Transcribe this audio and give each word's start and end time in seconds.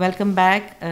Welcome 0.00 0.32
back 0.34 0.84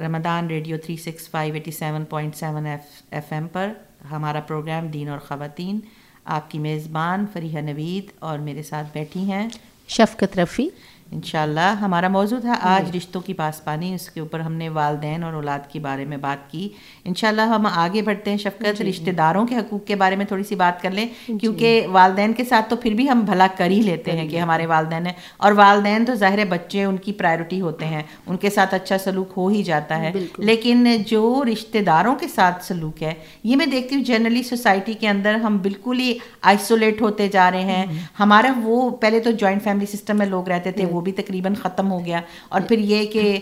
Ramzan 0.00 0.46
radio 0.46 0.76
three 0.84 0.96
six 0.96 1.28
five 1.30 1.54
eighty 1.54 1.70
seven 1.70 2.04
point 2.04 2.34
seven 2.36 2.66
F 2.66 3.00
F 3.10 3.32
M 3.32 3.46
پر. 3.52 3.72
ہمارا 4.10 4.40
programme 4.40 4.86
دین 4.86 5.08
اور 5.08 5.18
خواتین. 5.18 5.78
آپ 6.24 6.50
کی 6.50 6.58
میزبان 6.58 7.24
فریحہ 7.32 7.60
نوید 7.60 8.10
اور 8.18 8.38
میرے 8.38 8.62
ساتھ 8.62 8.88
بیٹھی 8.92 9.20
ہیں 9.30 9.48
شفقت 9.88 10.38
رفیع. 10.38 10.68
انشاءاللہ 11.12 11.60
ہمارا 11.60 12.08
موضوع 12.08 12.38
تھا 12.38 12.54
آج 12.60 12.96
رشتوں 12.96 13.20
کی 13.20 13.34
پاسپانی 13.34 13.94
اس 13.94 14.10
کے 14.10 14.20
اوپر 14.20 14.40
ہم 14.40 14.52
نے 14.52 14.68
والدین 14.68 15.22
اور 15.22 15.32
اولاد 15.32 15.58
کے 15.68 15.78
بارے 15.78 16.04
میں 16.04 16.16
بات 16.16 16.50
کی۔ 16.50 16.68
انشاءاللہ 17.04 17.42
ہم 17.42 17.66
آگے 17.66 18.02
بڑھتے 18.02 18.30
ہیں۔ 18.30 18.38
شفقت 18.38 18.78
جی، 18.78 18.84
جی۔ 18.84 18.90
رشتہ 18.90 19.10
داروں 19.10 19.46
کے 19.46 19.56
حقوق 19.56 19.86
کے 19.86 19.96
بارے 19.96 20.16
میں 20.16 20.26
تھوڑی 20.26 20.42
سی 20.42 20.54
بات 20.54 20.82
کر 20.82 20.90
لیں۔ 20.90 21.06
جی۔ 21.28 21.38
کیونکہ 21.38 21.86
والدین 21.92 22.32
کے 22.32 22.44
ساتھ 22.44 22.70
تو 22.70 22.76
پھر 22.76 22.94
بھی 22.94 23.10
ہم 23.10 23.20
بھلا 23.20 23.46
کر 23.56 23.66
ہی 23.66 23.82
لیتے 23.82 24.12
ہیں 24.12 24.28
کہ 24.28 24.36
ہمارے 24.38 24.66
والدین 24.66 25.06
ہیں۔ 25.06 25.12
اور 25.36 25.52
والدین 25.52 26.04
تو 26.04 26.14
ظاہر 26.14 26.44
بچے 26.48 26.84
ان 26.84 26.96
کی 26.96 27.12
پرائرٹی 27.12 27.60
ہوتے 27.60 27.84
ہیں۔ 27.84 28.02
ان 28.26 28.36
کے 28.36 28.50
ساتھ 28.50 28.74
اچھا 28.74 28.98
سلوک 28.98 29.32
ہو 29.36 29.48
ہی 29.48 29.62
جاتا 29.62 29.98
ہے۔ 29.98 30.12
لیکن 30.38 31.02
جو 31.06 31.44
رشتہ 31.52 31.78
داروں 31.78 32.14
کے 32.14 32.28
ساتھ 32.28 32.64
سلوک 32.64 33.02
ہے 33.02 33.14
یہ 33.44 33.56
میں 33.56 33.66
دیکھتی 33.66 33.94
ہوں 33.96 34.04
جنرلی 34.04 34.42
سوسائٹی 34.42 34.92
کے 34.92 35.08
اندر 35.08 35.34
ہم 35.34 35.58
بالکل 35.58 36.00
ہی 36.00 36.18
آئسولیٹ 36.42 37.02
ہوتے 37.02 37.28
جا 37.28 37.50
رہے 37.50 37.62
ہیں۔ 37.62 37.86
ہمارا 38.20 38.52
وہ 38.62 38.90
پہلے 38.90 39.20
تو 39.20 39.30
جوائنٹ 39.30 39.62
فیملی 39.62 39.86
سسٹم 39.86 40.18
میں 40.18 40.26
لوگ 40.26 40.48
رہتے 40.48 40.72
تھے 40.72 40.84
وہ 40.84 41.01
بھی 41.02 41.12
تقریباً 41.12 41.54
ختم 41.54 41.90
ہو 41.92 42.04
گیا۔ 42.04 42.20
اور 42.48 42.60
پھر 42.60 42.78
یہ 42.78 43.04
کہ 43.06 43.38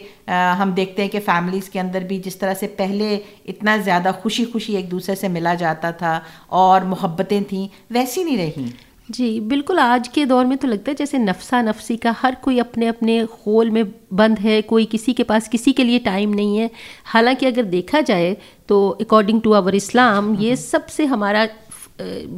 ہم 0.58 0.72
دیکھتے 0.76 1.02
ہیں 1.02 1.08
کہ 1.08 1.20
فیملیز 1.24 1.68
کے 1.70 1.80
اندر 1.80 2.04
بھی 2.08 2.18
جس 2.18 2.36
طرح 2.36 2.54
سے 2.54 2.66
پہلے 2.76 3.18
اتنا 3.48 3.76
زیادہ 3.76 4.10
خوشی 4.22 4.44
خوشی 4.44 4.76
ایک 4.76 4.90
دوسرے 4.90 5.14
سے 5.14 5.28
ملا 5.28 5.54
جاتا 5.54 5.90
تھا 5.90 6.20
اور 6.60 6.80
محبتیں 6.80 7.40
تھیں، 7.48 7.66
ویسی 7.90 8.24
نہیں 8.24 8.36
رہیں 8.36 8.88
جی 9.08 9.28
بالکل 9.40 9.78
آج 9.78 10.08
کے 10.10 10.24
دور 10.24 10.44
میں 10.44 10.56
تو 10.56 10.66
لگتا 10.66 10.90
ہے 10.90 10.96
جیسے 10.96 11.18
نفسا 11.18 11.60
نفسی 11.62 11.96
کا 11.96 12.12
ہر 12.22 12.34
کوئی 12.40 12.60
اپنے 12.60 12.88
اپنے 12.88 13.22
خول 13.30 13.70
میں 13.70 13.82
بند 14.10 14.44
ہے، 14.44 14.60
کوئی 14.62 14.86
کسی 14.90 15.12
کے 15.12 15.24
پاس 15.24 15.48
کسی 15.50 15.72
کے 15.72 15.84
لیے 15.84 15.98
ٹائم 15.98 16.34
نہیں 16.34 16.58
ہے۔ 16.58 16.68
حالانکہ 17.14 17.46
اگر 17.46 17.62
دیکھا 17.62 18.00
جائے 18.00 18.34
تو 18.66 18.94
اکارڈنگ 19.00 19.40
ٹو 19.40 19.54
آور 19.54 19.72
اسلام 19.72 20.34
یہ 20.38 20.54
سب 20.54 20.88
سے 20.88 21.04
ہمارا 21.04 21.44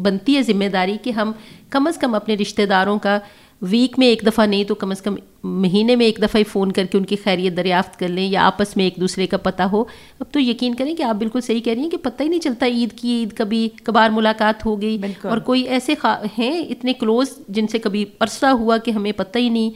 بنتی 0.03 0.37
ہے 0.37 0.43
ذمہ 0.43 0.69
داری 0.73 0.97
کہ 1.03 1.11
ہم 1.11 1.33
کم 1.71 1.87
از 1.87 1.99
کم 1.99 2.15
اپنے 2.15 2.35
رشتہ 2.35 2.63
داروں 2.63 2.99
کا 2.99 3.19
ویک 3.63 3.99
میں 3.99 4.07
ایک 4.07 4.23
دفعہ 4.27 4.47
نہیں 4.47 4.65
تو 4.65 4.75
کم 4.75 4.91
از 4.91 5.03
کم 5.03 5.15
مہینے 5.45 5.97
میں 5.97 6.07
ایک 6.07 6.17
دفعہ 6.19 6.39
ہی 6.39 6.45
فون 6.45 6.73
کر 6.73 6.85
کے 6.85 6.99
ان 6.99 7.05
کی 7.05 7.17
خیریت 7.17 7.57
دریافت 7.57 7.99
کر 7.99 8.09
لیں 8.09 8.29
یا 8.29 8.47
آپس 8.47 8.77
میں 8.77 8.85
ایک 8.85 8.97
دوسرے 8.97 9.27
کا 9.27 9.37
پتہ 9.37 9.63
ہو۔ 9.63 9.85
اب 10.21 10.25
تو 10.33 10.41
یقین 10.41 10.75
کریں 10.75 10.95
کہ 10.95 11.03
آپ 11.03 11.15
بالکل 11.15 11.41
صحیح 11.41 11.61
کہہ 11.61 11.73
رہی 11.73 11.83
ہیں 11.83 11.91
کہ 11.91 11.97
پتہ 11.97 12.23
ہی 12.23 12.29
نہیں 12.29 12.41
چلتا 12.41 12.67
عید 12.67 12.93
کی 12.93 13.09
عید 13.09 13.37
کبھی 13.37 13.69
کبھار 13.85 14.11
ملاقات 14.11 14.67
ہو 14.67 14.83
گئی۔ 14.83 14.99
اور 15.29 15.39
کوئی 15.39 15.63
ایسے 15.63 15.95
ہیں 16.39 16.59
اتنے 16.59 16.93
کلوز 16.93 17.27
جن 17.49 17.67
سے 17.67 17.79
کبھی 17.79 18.05
عرصہ 18.21 18.47
ہوا 18.47 18.77
کہ 18.77 18.91
ہمیں 18.91 19.13
پتہ 19.13 19.39
ہی 19.39 19.49
نہیں۔ 19.49 19.71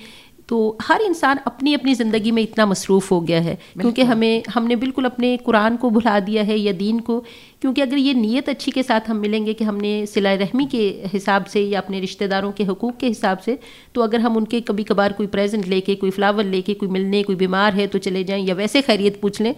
تو 0.47 0.77
ہر 0.89 1.01
انسان 1.07 1.37
اپنی 1.45 1.75
اپنی 1.75 1.95
زندگی 1.95 2.31
میں 2.31 2.43
اتنا 2.43 2.65
مصروف 2.65 3.13
ہو 3.13 3.29
گیا 3.29 3.45
ہے 3.45 3.57
کیونکہ 3.81 4.03
ہمیں 4.03 4.41
ہم 4.57 4.67
نے 4.67 4.77
بالکل 4.77 5.07
اپنے 5.07 5.37
قرآن 5.45 5.77
کو 5.77 5.91
بھلا 5.91 6.19
دیا 6.27 6.47
ہے 6.47 6.59
یا 6.59 6.73
دین 6.81 7.01
کو۔ 7.01 7.23
کیونکہ 7.61 7.81
اگر 7.81 7.97
یہ 7.97 8.13
نیت 8.13 8.49
اچھی 8.49 8.73
کے 8.73 8.83
ساتھ 8.83 9.11
ہم 9.11 9.21
ملیں 9.21 9.47
گے 9.47 9.55
کہ 9.55 9.65
ہم 9.65 9.77
نے 9.77 10.05
صلاح 10.15 10.37
رحمی 10.37 10.67
کے 10.71 11.05
حساب 11.17 11.49
سے 11.49 11.61
یا 11.61 11.79
اپنے 11.79 12.01
رشتہ 12.01 12.25
داروں 12.25 12.53
کے 12.53 12.65
حقوق 12.67 12.99
کے 12.99 13.11
حساب 13.11 13.43
سے 13.43 13.57
تو 13.93 14.03
اگر 14.03 14.19
ہم 14.19 14.37
ان 14.37 14.45
کے 14.45 14.61
کبھی 14.61 14.85
کبھار 14.85 15.11
کوئی 15.11 15.29
پریزنٹ 15.29 15.69
لے 15.69 15.81
کے 15.81 15.95
کوئی 15.95 16.13
فلاور 16.13 16.45
لے 16.45 16.61
کے 16.61 16.75
کوئی 16.75 16.91
ملنے 16.91 17.23
کوئی 17.23 17.37
بیمار 17.37 17.73
ہے 17.77 17.87
تو 17.87 17.99
چلے 17.99 18.23
جائیں 18.23 18.47
یا 18.47 18.55
ویسے 18.55 18.81
خیریت 18.87 19.21
پوچھ 19.21 19.43
لیں 19.43 19.53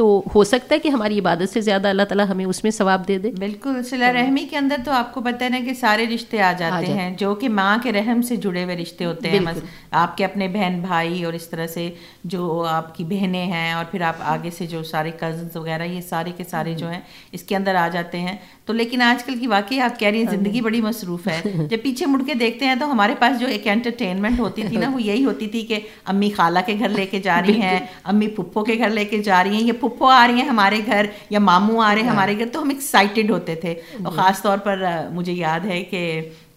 تو 0.00 0.22
ہو 0.34 0.44
سکتا 0.44 0.74
ہے 0.74 0.80
کہ 0.80 0.88
ہماری 0.88 1.18
عبادت 1.18 1.52
سے 1.52 1.60
زیادہ 1.60 1.88
اللہ 1.88 2.02
تعالیٰ 2.02 2.24
ہمیں 2.28 2.44
اس 2.44 2.62
میں 2.64 2.70
ثواب 2.70 3.08
دے 3.08 3.18
دے۔ 3.18 3.30
بالکل 3.30 3.82
صلاح 3.82 4.12
رحمی 4.12 4.46
کے 4.50 4.56
اندر 4.56 4.76
تو 4.84 4.92
آپ 4.92 5.14
کو 5.14 5.20
پتہ 5.20 5.44
ہے 5.44 5.48
نا 5.48 5.58
کہ 5.64 5.74
سارے 5.74 6.06
رشتے 6.14 6.40
آ 6.40 6.52
جاتے 6.52 6.86
ہیں 6.86 7.16
جو 7.16 7.34
کہ 7.34 7.48
ماں 7.48 7.78
کے 7.82 7.92
رحم 7.92 8.22
سے 8.22 8.36
جڑے 8.36 8.64
ہوئے 8.64 8.76
رشتے 8.76 9.04
ہوتے 9.04 9.30
ہیں۔ 9.30 9.38
آپ 9.90 10.16
کے 10.16 10.24
اپنے 10.24 10.48
بہن 10.48 10.80
بھائی 10.80 11.24
اور 11.24 11.32
اس 11.32 11.48
طرح 11.48 11.66
سے 11.66 11.90
جو 12.24 12.66
آپ 12.68 12.94
کی 12.94 13.04
بہنیں 13.04 13.46
ہیں 13.46 13.72
اور 13.72 13.84
پھر 13.90 14.00
آپ 14.00 14.14
آگے 14.20 14.50
سے 14.50 14.66
جو 14.66 14.82
سارے 14.82 15.10
کزنس 15.20 15.56
وغیرہ 15.56 15.82
یہ 15.82 16.00
سارے 16.00 16.32
کے 16.36 16.44
سارے 16.44 16.74
جو 16.74 16.90
ہیں 16.90 17.00
اس 17.32 17.42
کے 17.42 17.56
اندر 17.56 17.74
آ 17.74 17.88
جاتے 17.88 18.20
ہیں۔ 18.20 18.36
تو 18.66 18.72
لیکن 18.72 19.02
آج 19.02 19.24
کل 19.24 19.38
کی 19.38 19.46
واقعی 19.46 19.80
آپ 19.80 19.98
کہہ 19.98 20.08
رہی 20.08 20.18
ہیں 20.18 20.30
زندگی 20.30 20.60
بڑی 20.60 20.80
مصروف 20.80 21.28
ہے۔ 21.28 21.40
جب 21.70 21.76
پیچھے 21.82 22.06
مڑ 22.06 22.22
کے 22.26 22.34
دیکھتے 22.34 22.66
ہیں 22.66 22.74
تو 22.74 22.92
ہمارے 22.92 23.14
پاس 23.18 23.40
جو 23.40 23.46
ایک 23.46 23.68
انٹرٹینمنٹ 23.68 24.40
ہوتی 24.40 24.62
تھی 24.62 24.76
نا 24.76 24.88
وہ 24.94 25.02
یہی 25.02 25.24
ہوتی 25.24 25.46
تھی 25.46 25.62
کہ 25.62 25.80
امی 26.04 26.30
خالہ 26.30 26.58
کے 26.66 26.76
گھر 26.78 26.88
لے 26.88 27.06
کے 27.06 27.20
جا 27.20 27.40
رہی 27.40 27.60
ہیں 27.62 27.78
امی 28.04 28.28
پھپھو 28.28 28.64
کے 28.64 28.78
گھر 28.78 28.90
لے 28.90 29.04
کے 29.04 29.18
جا 29.22 29.44
رہی 29.44 29.54
ہیں 29.54 29.62
یہ 29.62 29.72
پھپھو 29.90 30.08
آ 30.08 30.26
رہی 30.26 30.40
ہیں 30.40 30.48
ہمارے 30.48 30.80
گھر 30.86 31.06
یا 31.30 31.38
ماموں 31.40 31.82
آ 31.84 31.94
رہے 31.94 32.00
ہیں 32.00 32.08
ہاں۔ 32.08 32.14
ہمارے 32.14 32.38
گھر 32.38 32.48
تو 32.52 32.62
ہم 32.62 32.68
ایکسائٹیڈ 32.68 33.30
ہوتے 33.30 33.54
تھے 33.54 33.74
اور 34.02 34.12
خاص 34.12 34.42
طور 34.42 34.58
پر 34.58 34.84
مجھے 35.12 35.32
یاد 35.32 35.66
ہے 35.66 35.82
کہ 35.84 36.00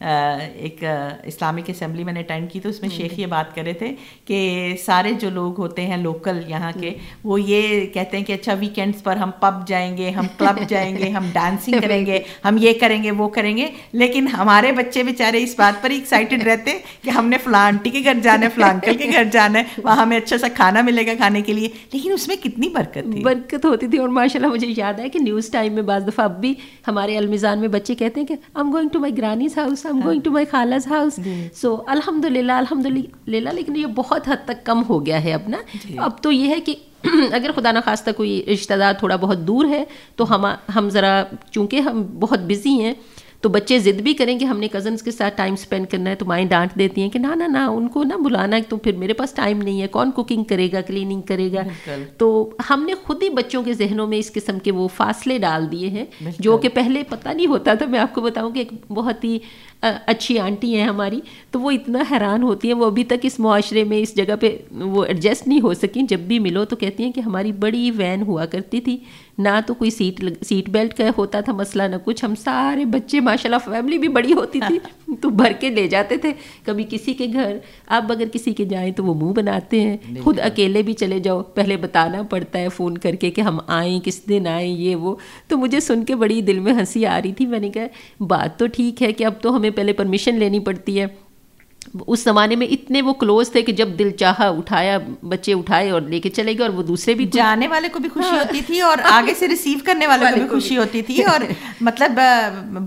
ایک 0.03 0.83
اسلامک 1.23 1.61
اسمبلی 1.67 2.03
میں 2.03 2.13
نے 2.13 2.19
اٹینڈ 2.19 2.51
کی 2.51 2.59
تو 2.59 2.69
اس 2.69 2.81
میں 2.81 2.89
شیخ 2.89 3.19
یہ 3.19 3.25
بات 3.25 3.55
کرے 3.55 3.73
تھے 3.73 3.95
کہ 4.25 4.39
سارے 4.85 5.11
جو 5.13 5.29
لوگ 5.29 5.59
ہوتے 5.59 5.85
ہیں 5.85 5.97
لوکل 5.97 6.41
یہاں 6.47 6.71
کے 6.79 6.93
وہ 7.23 7.41
یہ 7.41 7.85
کہتے 7.87 8.17
ہیں 8.17 8.23
کہ 8.23 8.33
اچھا 8.33 8.53
ویکینڈس 8.53 9.03
پر 9.03 9.15
ہم 9.15 9.31
پب 9.39 9.67
جائیں 9.67 9.97
گے 9.97 10.09
ہم 10.09 10.25
کلب 10.37 10.59
جائیں 10.69 10.97
گے 10.97 11.09
ہم 11.09 11.29
ڈانسنگ 11.33 11.79
کریں 11.81 12.05
گے 12.05 12.21
ہم 12.45 12.57
یہ 12.59 12.73
کریں 12.79 13.03
گے 13.03 13.11
وہ 13.11 13.29
کریں 13.29 13.57
گے۔ 13.57 13.67
لیکن 13.93 14.27
ہمارے 14.27 14.71
بچے 14.71 15.03
بیچارے 15.03 15.43
اس 15.43 15.55
بات 15.57 15.83
پر 15.83 15.89
ہی 15.89 15.95
ایکسائٹیڈ 15.95 16.43
رہتے 16.43 16.77
کہ 17.01 17.09
ہم 17.09 17.27
نے 17.27 17.37
فلاں 17.43 17.65
آنٹی 17.65 17.89
کے 17.89 18.01
گھر 18.03 18.13
جانا 18.23 18.45
ہے 18.45 18.49
فلاں 18.55 18.69
انکل 18.69 18.97
کے 18.97 19.05
گھر 19.13 19.23
جانا 19.31 19.59
ہے 19.59 19.63
وہاں 19.83 19.95
ہمیں 19.95 20.17
اچھا 20.17 20.37
سا 20.37 20.47
کھانا 20.47 20.81
ملے 20.81 21.05
گا 21.05 21.11
کھانے 21.17 21.41
کے 21.41 21.53
لیے۔ 21.53 21.67
لیکن 21.93 22.11
اس 22.11 22.27
میں 22.27 22.35
کتنی 22.35 22.69
برکت 22.69 23.11
تھی۔ 23.11 23.21
برکت 23.23 23.65
ہوتی 23.65 23.87
تھی 23.87 23.97
اور 23.97 24.09
ماشاء 24.09 24.39
اللہ 24.39 24.53
مجھے 24.53 24.67
یاد 24.77 24.99
ہے 24.99 25.09
کہ 25.09 25.19
نیوز 25.19 25.49
ٹائم 25.49 25.73
میں 25.73 25.81
بعض 25.81 26.07
دفعہ 26.07 26.25
اب 26.25 26.39
بھی 26.41 26.53
ہمارے 26.87 27.17
المیزان 27.17 27.59
میں 27.59 27.67
بچے 27.67 27.95
کہتے 27.95 28.19
ہیں 28.19 28.27
کہ 28.27 28.33
I'm 28.55 28.71
going 28.71 28.89
to 28.89 28.99
my 28.99 29.17
granny's 29.17 29.57
house 29.57 29.85
I'm 29.93 30.03
going 30.03 30.21
to 30.21 30.31
my 30.31 30.45
خالز 30.45 30.87
house 30.87 31.19
so 31.53 31.75
الحمد 31.87 32.25
للہ 32.25 32.51
الحمد 32.53 32.85
للہ 32.85 33.49
لیکن 33.49 33.75
یہ 33.75 33.85
بہت 33.95 34.27
حد 34.27 34.45
تک 34.45 34.65
کم 34.65 34.83
ہو 34.89 35.05
گیا 35.05 35.23
ہے 35.23 35.33
اب 35.33 35.47
نا 35.47 35.57
جی۔ 35.83 35.97
اب 35.97 36.21
تو 36.23 36.31
یہ 36.31 36.49
ہے 36.49 36.59
کہ 36.61 36.75
اگر 37.33 37.51
خدا 37.55 37.71
نخواستہ 37.71 38.11
کوئی 38.17 38.41
رشتہ 38.53 38.73
دار 38.73 38.93
تھوڑا 38.93 39.15
بہت 39.15 39.47
دور 39.47 39.65
ہے 39.65 39.83
تو 40.15 40.35
ہم 40.35 40.45
ہم 40.75 40.89
ذرا 40.89 41.23
چونکہ 41.51 41.79
ہم 41.79 42.03
بہت 42.19 42.39
بزی 42.39 42.79
ہیں 42.81 42.93
تو 43.41 43.49
بچے 43.49 43.77
ضد 43.79 43.99
بھی 44.01 44.13
کریں 44.13 44.37
کہ 44.39 44.45
ہم 44.45 44.59
نے 44.59 44.67
کزنس 44.67 45.01
کے 45.03 45.11
ساتھ 45.11 45.35
ٹائم 45.37 45.53
اسپینڈ 45.53 45.89
کرنا 45.91 46.09
ہے 46.09 46.15
تو 46.15 46.25
مائیں 46.25 46.45
ڈانٹ 46.45 46.75
دیتی 46.75 47.01
ہیں 47.01 47.09
کہ 47.09 47.19
نہ 47.19 47.33
نہ 47.35 47.47
نہ 47.47 47.63
ان 47.69 47.87
کو 47.87 48.03
نہ 48.03 48.17
بلانا 48.19 48.55
ہے 48.55 48.61
تو 48.61 48.77
پھر 48.77 48.95
میرے 48.97 49.13
پاس 49.13 49.33
ٹائم 49.33 49.61
نہیں 49.61 49.81
ہے 49.81 49.87
کون 49.87 50.11
کوکنگ 50.11 50.43
کرے 50.43 50.67
گا 50.73 50.81
کلیننگ 50.81 51.21
کرے 51.21 51.51
گا؟ 51.53 51.63
تو 52.17 52.29
ہم 52.69 52.83
نے 52.83 52.93
خود 53.03 53.23
ہی 53.23 53.29
بچوں 53.31 53.63
کے 53.63 53.73
ذہنوں 53.73 54.07
میں 54.07 54.17
اس 54.17 54.31
قسم 54.33 54.59
کے 54.59 54.71
وہ 54.71 54.87
فاصلے 54.95 55.37
ڈال 55.37 55.69
دیے 55.71 55.89
ہیں 55.89 56.05
جو 56.39 56.57
کہ 56.57 56.69
پہلے 56.69 57.03
پتہ 57.09 57.29
نہیں 57.29 57.47
ہوتا 57.47 57.73
تھا 57.73 57.85
میں 57.85 57.99
آپ 57.99 58.13
کو 58.15 58.21
بتاؤں 58.21 58.51
کہ 58.51 58.59
ایک 58.59 58.71
بہت 58.89 59.23
ہی 59.23 59.37
اچھی 60.05 60.39
آنٹی 60.39 60.75
ہیں 60.75 60.87
ہماری، 60.87 61.19
تو 61.51 61.59
وہ 61.59 61.71
اتنا 61.71 61.99
حیران 62.11 62.43
ہوتی 62.43 62.67
ہیں، 62.67 62.75
وہ 62.75 62.85
ابھی 62.85 63.03
تک 63.03 63.13
اس 63.23 63.39
معاشرے 63.39 63.83
میں 63.83 63.97
اس 63.97 64.15
جگہ 64.15 64.35
پہ 64.41 64.57
وہ 64.71 65.05
ایڈجسٹ 65.05 65.47
نہیں 65.47 65.61
ہو 65.61 65.73
سکیں۔ 65.73 66.01
جب 66.03 66.19
بھی 66.19 66.39
ملو 66.39 66.65
تو 66.65 66.75
کہتی 66.75 67.03
ہیں 67.03 67.11
کہ 67.11 67.19
ہماری 67.19 67.51
بڑی 67.51 67.91
وین 67.91 68.21
ہوا 68.21 68.45
کرتی 68.45 68.81
تھی۔ 68.81 68.97
نہ 69.37 69.49
تو 69.67 69.73
کوئی 69.73 69.91
سیٹ 69.91 70.23
سیٹ 70.45 70.69
بیلٹ 70.69 70.93
کا 70.93 71.03
ہوتا 71.17 71.39
تھا 71.41 71.53
مسئلہ، 71.53 71.83
نہ 71.83 71.95
کچھ۔ 72.03 72.25
ہم 72.25 72.35
سارے 72.35 72.85
بچے 72.85 73.19
ماشاء 73.19 73.49
اللہ 73.49 73.71
فیملی 73.71 73.97
بھی 73.97 74.07
بڑی 74.07 74.33
ہوتی 74.33 74.59
تھی۔ 74.67 74.79
تو 75.21 75.29
بھر 75.29 75.51
کے 75.59 75.69
لے 75.69 75.87
جاتے 75.87 76.17
تھے۔ 76.17 76.33
کبھی 76.63 76.85
کسی 76.89 77.13
کے 77.13 77.27
گھر 77.33 77.57
اب 77.87 78.11
اگر 78.11 78.23
کسی 78.33 78.53
کے 78.53 78.65
جائیں 78.65 78.91
تو 78.91 79.05
وہ 79.05 79.13
منہ 79.13 79.33
بناتے 79.33 79.81
ہیں۔ 79.81 79.97
خود 80.23 80.39
اکیلے 80.39 80.81
بھی 80.81 80.93
چلے 80.93 81.19
جاؤ۔ 81.19 81.43
پہلے 81.43 81.77
بتانا 81.77 82.23
پڑتا 82.23 82.59
ہے 82.59 82.69
فون 82.69 82.97
کر 82.97 83.15
کے 83.15 83.31
کہ 83.31 83.41
ہم 83.41 83.59
آئیں 83.67 83.99
کس 83.99 84.29
دن 84.29 84.47
آئیں 84.47 84.69
یہ 84.69 84.95
وہ۔ 84.95 85.15
تو 85.47 85.57
مجھے 85.57 85.79
سن 85.79 86.05
کے 86.05 86.15
بڑی 86.15 86.41
دل 86.41 86.59
میں 86.59 86.73
ہنسی 86.73 87.05
آ 87.05 87.19
رہی 87.23 87.33
تھی۔ 87.33 87.45
میں 87.45 87.59
نے 87.59 87.69
کہا 87.69 88.23
بات 88.23 88.59
تو 88.59 88.67
ٹھیک 88.67 89.03
ہے 89.03 89.11
کہ 89.11 89.23
اب 89.23 89.33
تو 89.41 89.55
ہمیں 89.55 89.69
پہلے 89.69 89.93
پرمیشن 89.93 90.35
لینی 90.35 90.59
پڑتی 90.59 91.01
ہے۔ 91.01 91.05
اس 92.07 92.23
زمانے 92.23 92.55
میں 92.55 92.67
اتنے 92.67 93.01
وہ 93.01 93.13
کلوز 93.13 93.49
تھے 93.51 93.61
کہ 93.61 93.71
جب 93.73 93.89
دل 93.99 94.09
چاہا 94.19 94.47
اٹھایا 94.49 94.97
بچے 95.23 95.53
اٹھائے 95.53 95.89
اور 95.89 96.01
لے 96.03 96.19
کے 96.19 96.29
چلے 96.29 96.53
گئے 96.53 96.65
اور 96.65 96.73
وہ 96.73 96.83
دوسرے 96.83 97.13
بھی 97.13 97.25
جانے 97.33 97.67
والے 97.67 97.89
کو 97.89 97.99
بھی 97.99 98.09
خوشی 98.09 98.27
ہاں۔ 98.27 98.39
ہوتی 98.39 98.61
تھی 98.67 98.79
اور 98.81 98.97
آگے 99.11 99.33
سے 99.33 99.47
ریسیو 99.47 99.79
کرنے 99.85 100.07
والے 100.07 100.25
کو 100.25 100.39
بھی 100.39 100.47
خوشی 100.49 100.77
ہوتی 100.77 101.01
تھی 101.01 101.21
اور 101.23 101.41
مطلب 101.81 102.19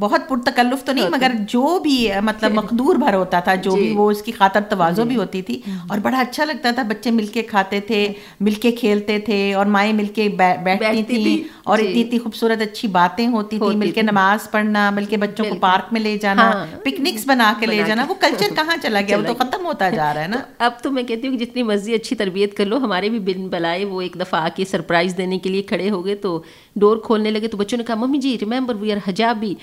بہت 0.01 0.29
پرتکلف 0.29 0.85
تو 0.85 0.93
نہیں 0.93 1.09
مگر 1.09 1.33
جو 1.49 1.79
بھی 1.79 1.97
مطلب 2.23 2.53
مقدور 2.53 2.97
بھر 2.97 3.15
ہوتا 3.15 3.41
تھا 3.41 3.55
جو 3.55 3.75
بھی 3.77 3.87
جی۔ 3.87 3.93
وہ 3.97 4.11
اس 4.11 4.23
کی 4.23 4.33
خاطر 4.33 4.61
توازو 4.71 5.05
بھی 5.05 5.15
جی۔ 5.15 5.21
ہوتی 5.21 5.43
تھی 5.43 5.61
اور 5.89 5.99
بڑا 5.99 6.19
اچھا 6.19 6.45
لگتا 6.45 6.71
تھا 6.71 6.83
بچے 6.89 7.11
مل 7.11 7.27
کے 7.27 7.43
کھاتے 7.43 7.81
تھے 7.81 8.06
مل 8.41 8.55
کے 8.56 8.73
کھیلتے 8.73 9.19
تھے 9.19 9.38
اور 9.55 9.67
مائیں 9.67 9.93
مل 9.93 10.06
کے 10.15 10.29
بیٹھتی 10.29 11.03
تھیں 11.05 11.37
اور 11.65 11.79
جی۔ 11.79 11.87
اتنی 11.87 12.00
اتنی 12.00 12.19
خوبصورت 12.19 12.62
اچھی 12.62 12.88
باتیں 12.88 13.26
ہوتی 13.29 13.59
تھیں 13.59 13.76
مل 13.76 13.91
کے 13.91 14.03
نماز 14.03 14.50
پڑھنا 14.50 14.88
مل 14.91 15.05
کے 15.05 15.17
بچوں 15.17 15.44
کو 15.44 15.55
پارک 15.61 15.93
میں 15.93 16.00
لے 16.00 16.17
جانا 16.19 16.50
پکنکس 16.85 17.17
ہاں۔ 17.19 17.35
بنا 17.35 17.53
کے 17.61 17.67
لے 17.67 17.82
جانا 17.87 18.05
وہ 18.09 18.15
کلچر 18.20 18.55
کہاں 18.56 18.76
چلا 18.87 19.00
گیا 19.09 19.17
وہ 19.19 19.23
تو 19.27 19.35
ختم 19.35 19.65
ہوتا 19.67 19.88
جا 19.91 20.12
رہا 20.15 20.23
ہے 20.23 20.29
نا۔ 20.29 20.38
اب 20.59 20.73
تو 20.83 20.91
میں 20.91 21.03
کہتی 21.03 21.29
ہوں 21.29 21.37
کہ 21.37 21.44
جتنی 21.44 21.62
مرضی 21.62 21.94
اچھی 21.94 22.17
تربیت 22.17 22.56
کر 22.56 22.67
لو 22.67 22.77
ہمارے 22.77 23.09
بھی 23.09 23.19
بن 23.27 23.49
بلائے 23.49 23.85
وہ 23.85 24.00
ایک 24.03 24.15
دفعہ 24.21 24.41
آ 24.41 24.49
کے 24.56 24.65
سرپرائز 24.65 25.17
دینے 25.19 25.38
کے 25.38 25.50
لیے 25.50 25.62
کھڑے 25.62 25.91
ہو 25.91 26.05
گئے 26.05 26.15
تو 26.15 26.43
ڈور 26.77 26.97
کھولنے 26.97 27.31
لگے 27.31 27.49
تو 27.49 27.56
بچوں 27.56 27.79
نے 27.79 27.85
کہا 27.85 27.94
mummy 27.94 28.19
ji 28.19 28.37
remember 28.41 28.75
we 28.75 28.93
are 28.93 28.99
حجاب 29.09 29.37
بھی 29.41 29.55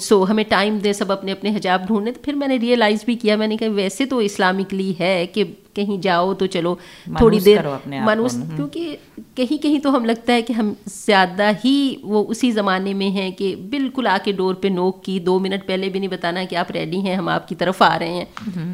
سو 0.00 0.24
ہمیں 0.30 0.44
ٹائم 0.48 0.78
دے 0.78 0.92
سب 0.92 1.12
اپنے 1.12 1.32
اپنے 1.32 1.56
حجاب 1.56 1.86
ڈھونڈنے۔ 1.86 2.12
تو 2.12 2.20
پھر 2.24 2.34
میں 2.34 2.48
نے 2.48 2.56
ریئلائز 2.60 3.04
بھی 3.04 3.14
کیا 3.14 3.36
میں 3.36 3.46
نے 3.46 3.56
کہا 3.56 3.68
ویسے 3.74 4.04
تو 4.06 4.18
اسلامکلی 4.18 4.92
ہے 5.00 5.26
کہ 5.34 5.44
کہیں 5.80 5.96
جاؤ 6.02 6.34
تو 6.34 6.46
چلو 6.46 6.74
تھوڑی 7.18 7.40
دیر 7.40 7.58
مانوس 8.04 8.36
کیونکہ 8.56 8.96
کہیں 9.34 9.62
کہیں 9.62 9.78
تو 9.78 9.96
ہم 9.96 10.04
لگتا 10.04 10.32
ہے 10.32 10.42
کہ 10.42 10.52
ہم 10.52 10.72
زیادہ 10.86 11.50
ہی 11.64 11.94
وہ 12.02 12.24
اسی 12.28 12.50
زمانے 12.50 12.94
میں 12.94 13.08
ہیں 13.08 13.30
کہ 13.30 13.54
بالکل 13.70 14.06
آ 14.06 14.18
کے 14.24 14.32
ڈور 14.32 14.54
پہ 14.54 14.68
نوک 14.68 15.04
کی 15.04 15.18
دو 15.20 15.38
منٹ 15.38 15.66
پہلے 15.66 15.88
بھی 15.88 16.00
نہیں 16.00 16.10
بتانا 16.10 16.44
کہ 16.44 16.56
آپ 16.56 16.70
ریڈی 16.70 17.00
ہیں 17.00 17.14
ہم 17.14 17.28
آپ 17.28 17.48
کی 17.48 17.54
طرف 17.54 17.82
آ 17.82 17.98
رہے 17.98 18.12
ہیں۔ 18.12 18.24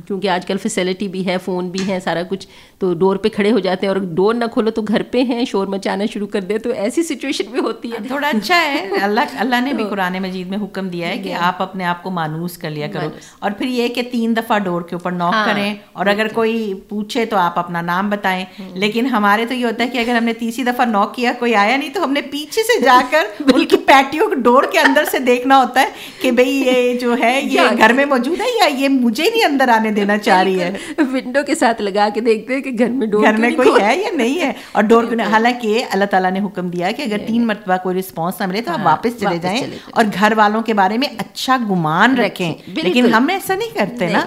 کیونکہ 0.06 0.28
آج 0.28 0.46
کل 0.46 0.56
فیسلٹی 0.56 1.08
بھی 1.08 1.26
ہے 1.26 1.36
فون 1.44 1.68
بھی 1.68 1.88
ہے 1.88 2.00
سارا 2.00 2.22
کچھ۔ 2.28 2.46
تو 2.78 2.94
ڈور 2.94 3.16
پہ 3.16 3.28
کھڑے 3.28 3.52
ہو 3.52 3.58
جاتے 3.58 3.86
ہیں 3.86 3.94
اور 3.94 4.00
ڈور 4.14 4.34
نہ 4.34 4.44
کھولو 4.44 4.70
تو 4.70 4.82
گھر 4.82 5.02
پہ 5.02 5.22
ہیں 5.22 5.44
شور 5.44 5.66
مچانا 5.66 6.04
شروع 6.06 6.26
کر 6.26 6.40
دے 6.40 6.58
تو 6.58 6.70
ایسی 6.70 7.02
سچویشن 7.02 7.44
بھی 7.50 7.60
ہوتی 7.60 7.92
ہے۔ 7.92 7.96
تھوڑا 8.06 8.28
اچھا 8.28 8.60
ہے۔ 8.62 8.88
اللہ 9.02 9.20
اللہ 9.38 9.60
نے 9.64 9.72
بھی 9.72 9.84
قرآن 9.90 10.22
مجید 10.22 10.48
میں 10.48 10.58
حکم 10.58 10.88
دیا 10.88 11.08
ہے 11.08 11.18
کہ 11.18 11.34
آپ 11.34 11.62
اپنے 11.62 11.84
آپ 11.84 12.02
کو 12.02 12.10
مانوس 12.10 12.58
کر 12.58 12.70
لیا 12.70 12.86
کرو۔ 12.86 13.08
اور 13.38 13.50
پھر 13.50 13.66
یہ 13.66 13.88
کہ 13.88 14.02
تین 14.12 14.36
دفعہ 14.36 14.58
ڈور 14.58 14.82
کے 14.82 14.94
اوپر 14.94 15.12
نوک 15.12 15.34
ہاں، 15.34 15.46
کریں 15.46 15.74
اور 15.92 16.06
اگر 16.06 16.28
کوئی 16.28 16.74
پوچھے 16.88 17.24
تو 17.24 17.36
آپ 17.36 17.58
اپنا 17.58 17.80
نام 17.80 18.10
بتائیں۔ 18.10 18.44
لیکن 18.74 19.06
ہمارے 19.06 19.46
تو 19.46 19.54
یہ 19.54 19.64
ہوتا 19.66 19.84
ہے 19.84 19.88
کہ 19.88 19.98
اگر 19.98 20.16
ہم 20.16 20.24
نے 20.24 20.32
تیسری 20.32 20.64
دفعہ 20.64 20.84
نوک 20.84 21.14
کیا 21.14 21.32
کوئی 21.38 21.54
آیا 21.54 21.76
نہیں 21.76 21.90
تو 21.94 22.04
ہم 22.04 22.12
نے 22.12 22.22
پیچھے 22.22 22.62
سے 22.62 22.80
جا 22.80 23.00
کر 23.10 23.24
ان 23.54 23.66
کی 23.66 23.76
پیٹیوں 23.76 24.30
ڈور 24.34 24.62
کے 24.72 24.78
اندر 24.78 25.04
سے 25.04 25.18
دیکھنا 25.18 25.60
ہوتا 25.60 25.80
ہے 25.80 25.86
کہ 26.22 26.30
بھئی 26.30 26.62
یہ 26.66 26.98
جو 26.98 27.16
ہے 27.20 27.40
یہ 27.44 27.76
گھر 27.78 27.92
میں 27.92 28.04
موجود 28.04 28.40
ہے 28.40 28.46
یا 28.60 28.68
یہ 28.76 28.88
مجھے 28.88 29.24
نہیں 29.30 29.44
اندر 29.44 29.68
آنے 29.68 29.90
دینا 29.90 30.18
چاہ 30.18 30.42
رہی 30.42 30.60
ہے؟ 30.60 30.70
ونڈو 30.98 31.40
کے 31.46 31.54
ساتھ 31.54 31.82
لگا 31.82 32.08
کے 32.14 32.20
دیکھتے 32.20 32.54
ہیں 32.54 32.62
کہ 32.66 32.78
گھر 32.78 32.90
میں 32.90 33.06
ڈور 33.06 33.22
گھر 33.22 33.36
میں 33.36 33.50
کوئی 33.50 33.70
ہے 33.80 33.96
یا 33.96 34.10
نہیں 34.14 34.40
ہے؟ 34.40 34.52
اور 34.72 34.82
ڈور 34.82 35.04
حالانکہ 35.30 35.84
اللہ 35.90 36.04
تعالیٰ 36.04 36.30
نے 36.30 36.40
حکم 36.40 36.68
دیا 36.68 36.90
کہ 36.90 37.02
اگر 37.02 37.18
تین 37.26 37.46
مرتبہ 37.46 37.76
کوئی 37.82 37.98
رسپانس 37.98 38.40
نہ 38.40 38.46
ملے 38.46 38.60
تو 38.60 38.70
آپ 38.70 38.78
ہاں، 38.78 38.84
واپس 38.84 39.20
چلے 39.20 39.38
جائیں 39.38 39.60
اور 39.90 40.04
گھر 40.14 40.32
والوں 40.36 40.62
کے 40.62 40.74
بارے 40.74 40.98
میں 40.98 41.08
اچھا 41.18 41.56
گمان 41.70 42.16
رکھیں۔ 42.16 42.52
لیکن 42.66 43.12
ہم 43.14 43.28
ایسا 43.28 43.54
نہیں 43.54 43.74
کرتے 43.74 44.08
نا۔ 44.08 44.24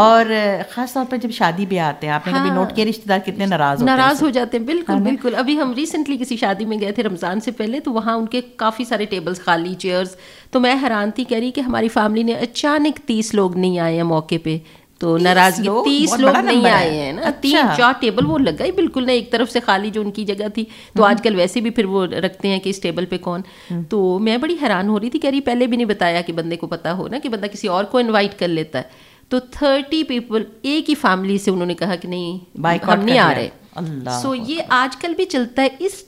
اور 0.00 0.24
خاص 0.70 0.92
طور 0.92 1.04
پر 1.10 1.16
جب 1.16 1.30
شادی 1.30 1.66
بھی 1.66 1.78
آتے 1.80 2.06
ہیں 2.06 2.14
آپ 2.14 2.26
نے 2.26 2.32
کبھی 2.32 2.50
نوٹ 2.50 2.68
ہاں۔ 2.68 2.76
کیا 2.76 2.84
رشتے 2.84 3.08
دار 3.08 3.18
کتنے 3.18 3.46
ناراض 3.46 3.82
ناراض 3.82 4.22
ہو 4.22 4.30
جاتے 4.30 4.58
ہیں۔ 4.58 4.64
بالکل 4.64 5.00
بالکل۔ 5.00 5.34
ابھی 5.34 5.58
ہم 5.58 5.72
ریسنٹلی 5.72 6.16
کسی 6.16 6.36
شادی 6.36 6.64
میں 6.64 6.80
گئے 6.80 6.92
تھے 6.92 7.02
رمضان 7.02 7.40
سے 7.40 7.50
پہلے 7.50 7.80
تو 7.80 7.92
وہاں 7.92 8.14
ان 8.14 8.26
کے 8.26 8.40
کافی 8.56 8.84
سارے 8.84 9.04
ٹیبلز 9.04 9.40
خالی 9.40 9.74
چیئرز 9.74 10.16
تو 10.50 10.60
میں 10.60 10.74
حیران 10.82 11.10
تھی 11.10 11.24
کہہ 11.24 11.38
رہی 11.38 11.50
کہ 11.50 11.60
ہماری 11.60 11.88
فیملی 11.88 12.22
نے 12.22 12.32
اچانک 12.32 12.98
تیس 13.06 13.34
لوگ 13.34 13.56
نہیں 13.56 13.78
آئے 13.78 13.96
ہیں 13.96 14.02
موقع 14.02 14.34
پہ۔ 14.42 14.58
تو 15.04 15.18
ناراضگی 15.18 15.68
تیس 15.84 16.12
لوگ 16.18 16.36
نہیں 16.36 16.70
آئے 16.70 16.90
ہیں 16.90 17.12
نا؟ 17.12 17.20
اچھا۔ 17.20 17.40
تین 17.40 17.56
چار 17.76 17.92
ٹیبل 18.00 18.26
وہ 18.26 18.38
لگا 18.38 18.64
ہی 18.64 18.72
بالکل 18.72 19.06
نہیں 19.06 19.16
ایک 19.16 19.30
طرف 19.32 19.50
سے 19.50 19.60
خالی 19.60 19.90
جو 19.90 20.00
ان 20.00 20.10
کی 20.10 20.24
جگہ 20.24 20.48
تھی۔ 20.54 20.64
تو 20.96 21.04
آج 21.04 21.22
کل 21.22 21.34
ویسے 21.34 21.60
بھی 21.60 21.70
پھر 21.70 21.84
وہ 21.84 22.06
رکھتے 22.06 22.48
ہیں 22.48 22.58
کہ 22.58 22.68
اس 22.70 22.80
ٹیبل 22.80 23.04
پہ 23.04 23.18
کون۔ 23.18 23.40
تو 23.88 24.18
میں 24.18 24.36
بڑی 24.36 24.56
حیران 24.62 24.88
ہو 24.88 25.00
رہی 25.00 25.10
تھی 25.10 25.18
کہہ 25.18 25.30
رہی 25.30 25.40
پہلے 25.40 25.66
بھی 25.66 25.76
نہیں 25.76 25.86
بتایا 25.86 26.20
کہ 26.20 26.32
بندے 26.32 26.56
کو 26.56 26.66
پتا 26.66 26.92
ہو 26.92 27.08
نا 27.08 27.18
کہ 27.18 27.28
بندہ 27.28 27.46
کسی 27.46 27.68
اور 27.68 27.84
کو 27.84 27.98
انوائٹ 27.98 28.38
کر 28.38 28.48
لیتا 28.48 28.78
ہے۔ 28.78 28.82
تو 29.28 29.40
تھرٹی 29.40 30.04
پیپل 30.04 30.44
ایک 30.62 30.90
ہی 30.90 30.94
فیملی 30.94 31.38
سے 31.38 31.50
انہوں 31.50 31.66
نے 31.66 31.74
کہا 31.74 31.94
کہ 31.96 32.08
نہیں 32.08 32.58
ہم 32.88 33.00
نہیں 33.04 33.18
آ 33.18 33.34
رہے۔ 33.34 33.48
سو 34.22 34.34
یہ 34.34 34.62
آج 34.68 34.96
کل 34.96 35.14
بھی 35.14 35.24
چلتا 35.24 35.62
ہے۔ 35.62 35.68
اس 35.78 36.04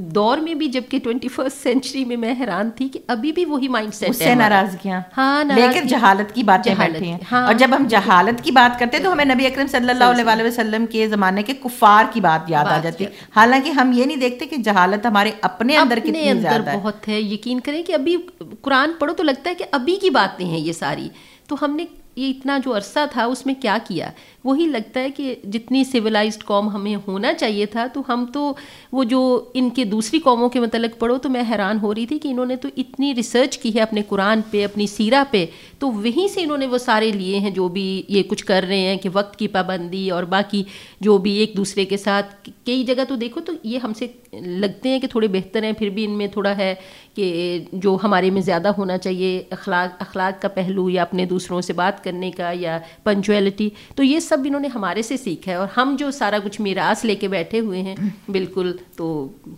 دور 0.00 0.38
میں 0.38 0.54
بھی 0.54 0.66
جبکہ 0.66 0.98
ٹوینٹی 0.98 1.28
فرسٹ 1.28 1.62
سینچری 1.62 2.04
میں 2.04 2.16
میں 2.16 2.34
حیران 2.40 2.70
تھی 2.70 2.88
کہ 2.88 2.98
ابھی 3.06 3.32
بھی 3.32 3.44
وہی 3.44 3.68
مائنڈ 3.68 3.94
سیٹ 3.94 4.16
سے 4.16 4.34
ناراضگیاں 4.34 5.00
ہاں 5.16 5.44
لیکن 5.44 5.86
جہالت 5.86 6.34
کی 6.34 6.42
باتیں 6.42 6.74
ہیں۔ 6.74 7.18
ہاں۔ 7.32 7.46
اور 7.46 7.54
جب 7.54 7.68
ہم 7.76 7.86
جہالت 7.88 8.44
کی 8.44 8.50
بات 8.50 8.78
کرتے 8.78 8.98
تو 8.98 9.12
ہمیں 9.12 9.24
نبی 9.24 9.46
اکرم 9.46 9.66
صلی 9.66 9.90
اللہ 9.90 10.04
علیہ 10.04 10.44
وسلم 10.44 10.86
کے 10.86 11.08
زمانے 11.08 11.42
کے 11.42 11.52
کفار 11.54 12.04
کی 12.12 12.20
بات 12.20 12.50
یاد 12.50 12.64
آ 12.64 12.78
جاتی۔ 12.78 13.04
ہے 13.04 13.10
حالانکہ 13.36 13.70
ہم 13.70 13.92
یہ 13.92 14.04
نہیں 14.04 14.16
دیکھتے 14.16 14.46
کہ 14.46 14.56
جہالت 14.56 15.06
ہمارے 15.06 15.30
اپنے 15.40 15.76
اندر 15.76 15.98
کتنی 15.98 16.40
زیادہ 16.40 16.70
بہت 16.74 17.08
ہے۔ 17.08 17.20
یقین 17.20 17.60
کریں 17.60 17.82
کہ 17.82 17.92
ابھی 17.92 18.16
قرآن 18.62 18.92
پڑھو 18.98 19.14
تو 19.14 19.22
لگتا 19.22 19.50
ہے 19.50 19.54
کہ 19.54 19.64
ابھی 19.72 19.96
کی 19.96 20.10
باتیں 20.10 20.46
ہیں 20.46 20.58
یہ 20.58 20.72
ساری۔ 20.72 21.08
تو 21.46 21.56
ہم 21.62 21.76
نے 21.76 21.84
یہ 22.16 22.30
اتنا 22.30 22.58
جو 22.64 22.76
عرصہ 22.76 22.98
تھا 23.12 23.24
اس 23.24 23.46
میں 23.46 23.54
کیا 23.60 23.78
کیا؟ 23.88 24.10
وہی 24.44 24.66
لگتا 24.66 25.00
ہے 25.00 25.10
کہ 25.10 25.34
جتنی 25.44 25.84
سویلائزڈ 25.84 26.44
قوم 26.44 26.68
ہمیں 26.68 26.96
ہونا 27.08 27.32
چاہیے 27.32 27.66
تھا، 27.66 27.86
تو 27.86 28.02
ہم 28.08 28.24
تو 28.32 28.52
وہ 28.92 29.04
جو 29.04 29.44
ان 29.54 29.70
کے 29.70 29.84
دوسری 29.84 30.18
قوموں 30.18 30.48
کے 30.48 30.60
متعلق 30.60 30.98
پڑھو 30.98 31.18
تو 31.18 31.28
میں 31.28 31.42
حیران 31.50 31.78
ہو 31.82 31.94
رہی 31.94 32.06
تھی 32.06 32.18
کہ 32.18 32.28
انہوں 32.28 32.46
نے 32.46 32.56
تو 32.56 32.68
اتنی 32.76 33.14
ریسرچ 33.14 33.58
کی 33.58 33.74
ہے 33.74 33.80
اپنے 33.80 34.02
قرآن 34.08 34.40
پہ، 34.50 34.64
اپنی 34.64 34.86
سیرہ 34.86 35.24
پہ۔ 35.30 35.46
تو 35.78 35.90
وہیں 35.90 36.28
سے 36.28 36.42
انہوں 36.42 36.58
نے 36.58 36.66
وہ 36.66 36.78
سارے 36.78 37.10
لیے 37.12 37.38
ہیں 37.38 37.50
جو 37.50 37.68
بھی 37.68 38.02
یہ 38.08 38.22
کچھ 38.22 38.44
کر 38.46 38.64
رہے 38.68 38.80
ہیں 38.80 38.96
کہ 38.96 39.08
وقت 39.12 39.36
کی 39.38 39.48
پابندی 39.48 40.10
اور 40.10 40.22
باقی 40.22 40.62
جو 41.00 41.18
بھی 41.18 41.32
ایک 41.32 41.56
دوسرے 41.56 41.84
کے 41.84 41.96
ساتھ۔ 41.96 42.50
کئی 42.66 42.84
جگہ 42.84 43.04
تو 43.08 43.16
دیکھو 43.16 43.40
تو 43.40 43.52
یہ 43.64 43.78
ہم 43.78 43.92
سے 43.92 44.06
لگتے 44.32 44.88
ہیں 44.88 44.98
کہ 44.98 45.06
تھوڑے 45.06 45.28
بہتر 45.28 45.62
ہیں، 45.62 45.72
پھر 45.72 45.88
بھی 45.88 46.04
ان 46.04 46.10
میں 46.10 46.26
تھوڑا 46.26 46.56
ہے 46.56 46.74
کہ 47.14 47.58
جو 47.72 47.96
ہمارے 48.02 48.30
میں 48.30 48.42
زیادہ 48.42 48.68
ہونا 48.68 48.98
چاہیے، 48.98 49.42
اخلاق 49.50 50.02
اخلاق 50.02 50.42
کا 50.42 50.48
پہلو 50.48 50.90
یا 50.90 51.02
اپنے 51.02 51.24
دوسروں 51.24 51.60
سے 51.60 51.72
بات 51.72 52.04
کرنے 52.04 52.30
کا 52.30 52.50
یا 52.54 52.78
پنچویلٹی 53.04 53.68
تو 53.94 54.02
یہ 54.02 54.20
سب 54.30 54.38
انہوں 54.44 54.60
نے 54.60 54.68
ہمارے 54.74 55.02
سے 55.02 55.16
سیکھا 55.16 55.52
ہے 55.52 55.56
اور 55.56 55.68
ہم 55.76 55.94
جو 55.98 56.10
سارا 56.10 56.38
کچھ 56.44 56.60
میراث 56.60 57.04
لے 57.04 57.14
کے 57.14 57.28
بیٹھے 57.28 57.60
ہوئے 57.60 57.82
ہیں 57.82 57.96
بالکل 58.28 58.76
تو 58.96 59.06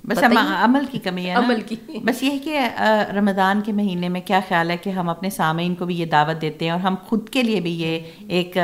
بس 0.05 0.23
عمل 0.25 0.85
کی 0.91 0.99
کمی 0.99 1.27
ہے 1.27 1.33
عمل 1.35 1.61
کی۔ 1.61 1.77
بس 2.05 2.23
یہ 2.23 2.39
کہ 2.45 2.61
رمضان 3.15 3.61
کے 3.61 3.73
مہینے 3.73 4.09
میں 4.09 4.21
کیا 4.21 4.41
خیال 4.49 4.71
ہے 4.71 4.77
کہ 4.77 4.91
ہم 4.91 5.09
اپنے 5.09 5.31
سامعین 5.31 5.75
کو 5.75 5.85
بھی 5.85 5.99
یہ 6.01 6.07
دعوت 6.07 6.41
دیتے 6.43 6.65
ہیں 6.65 6.73
اور 6.73 6.81
ہم 6.81 6.95
خود 7.07 7.29
کے 7.29 7.43
لیے 7.43 7.61
بھی 7.61 7.73
یہ 7.81 7.99
ایک 8.29 8.59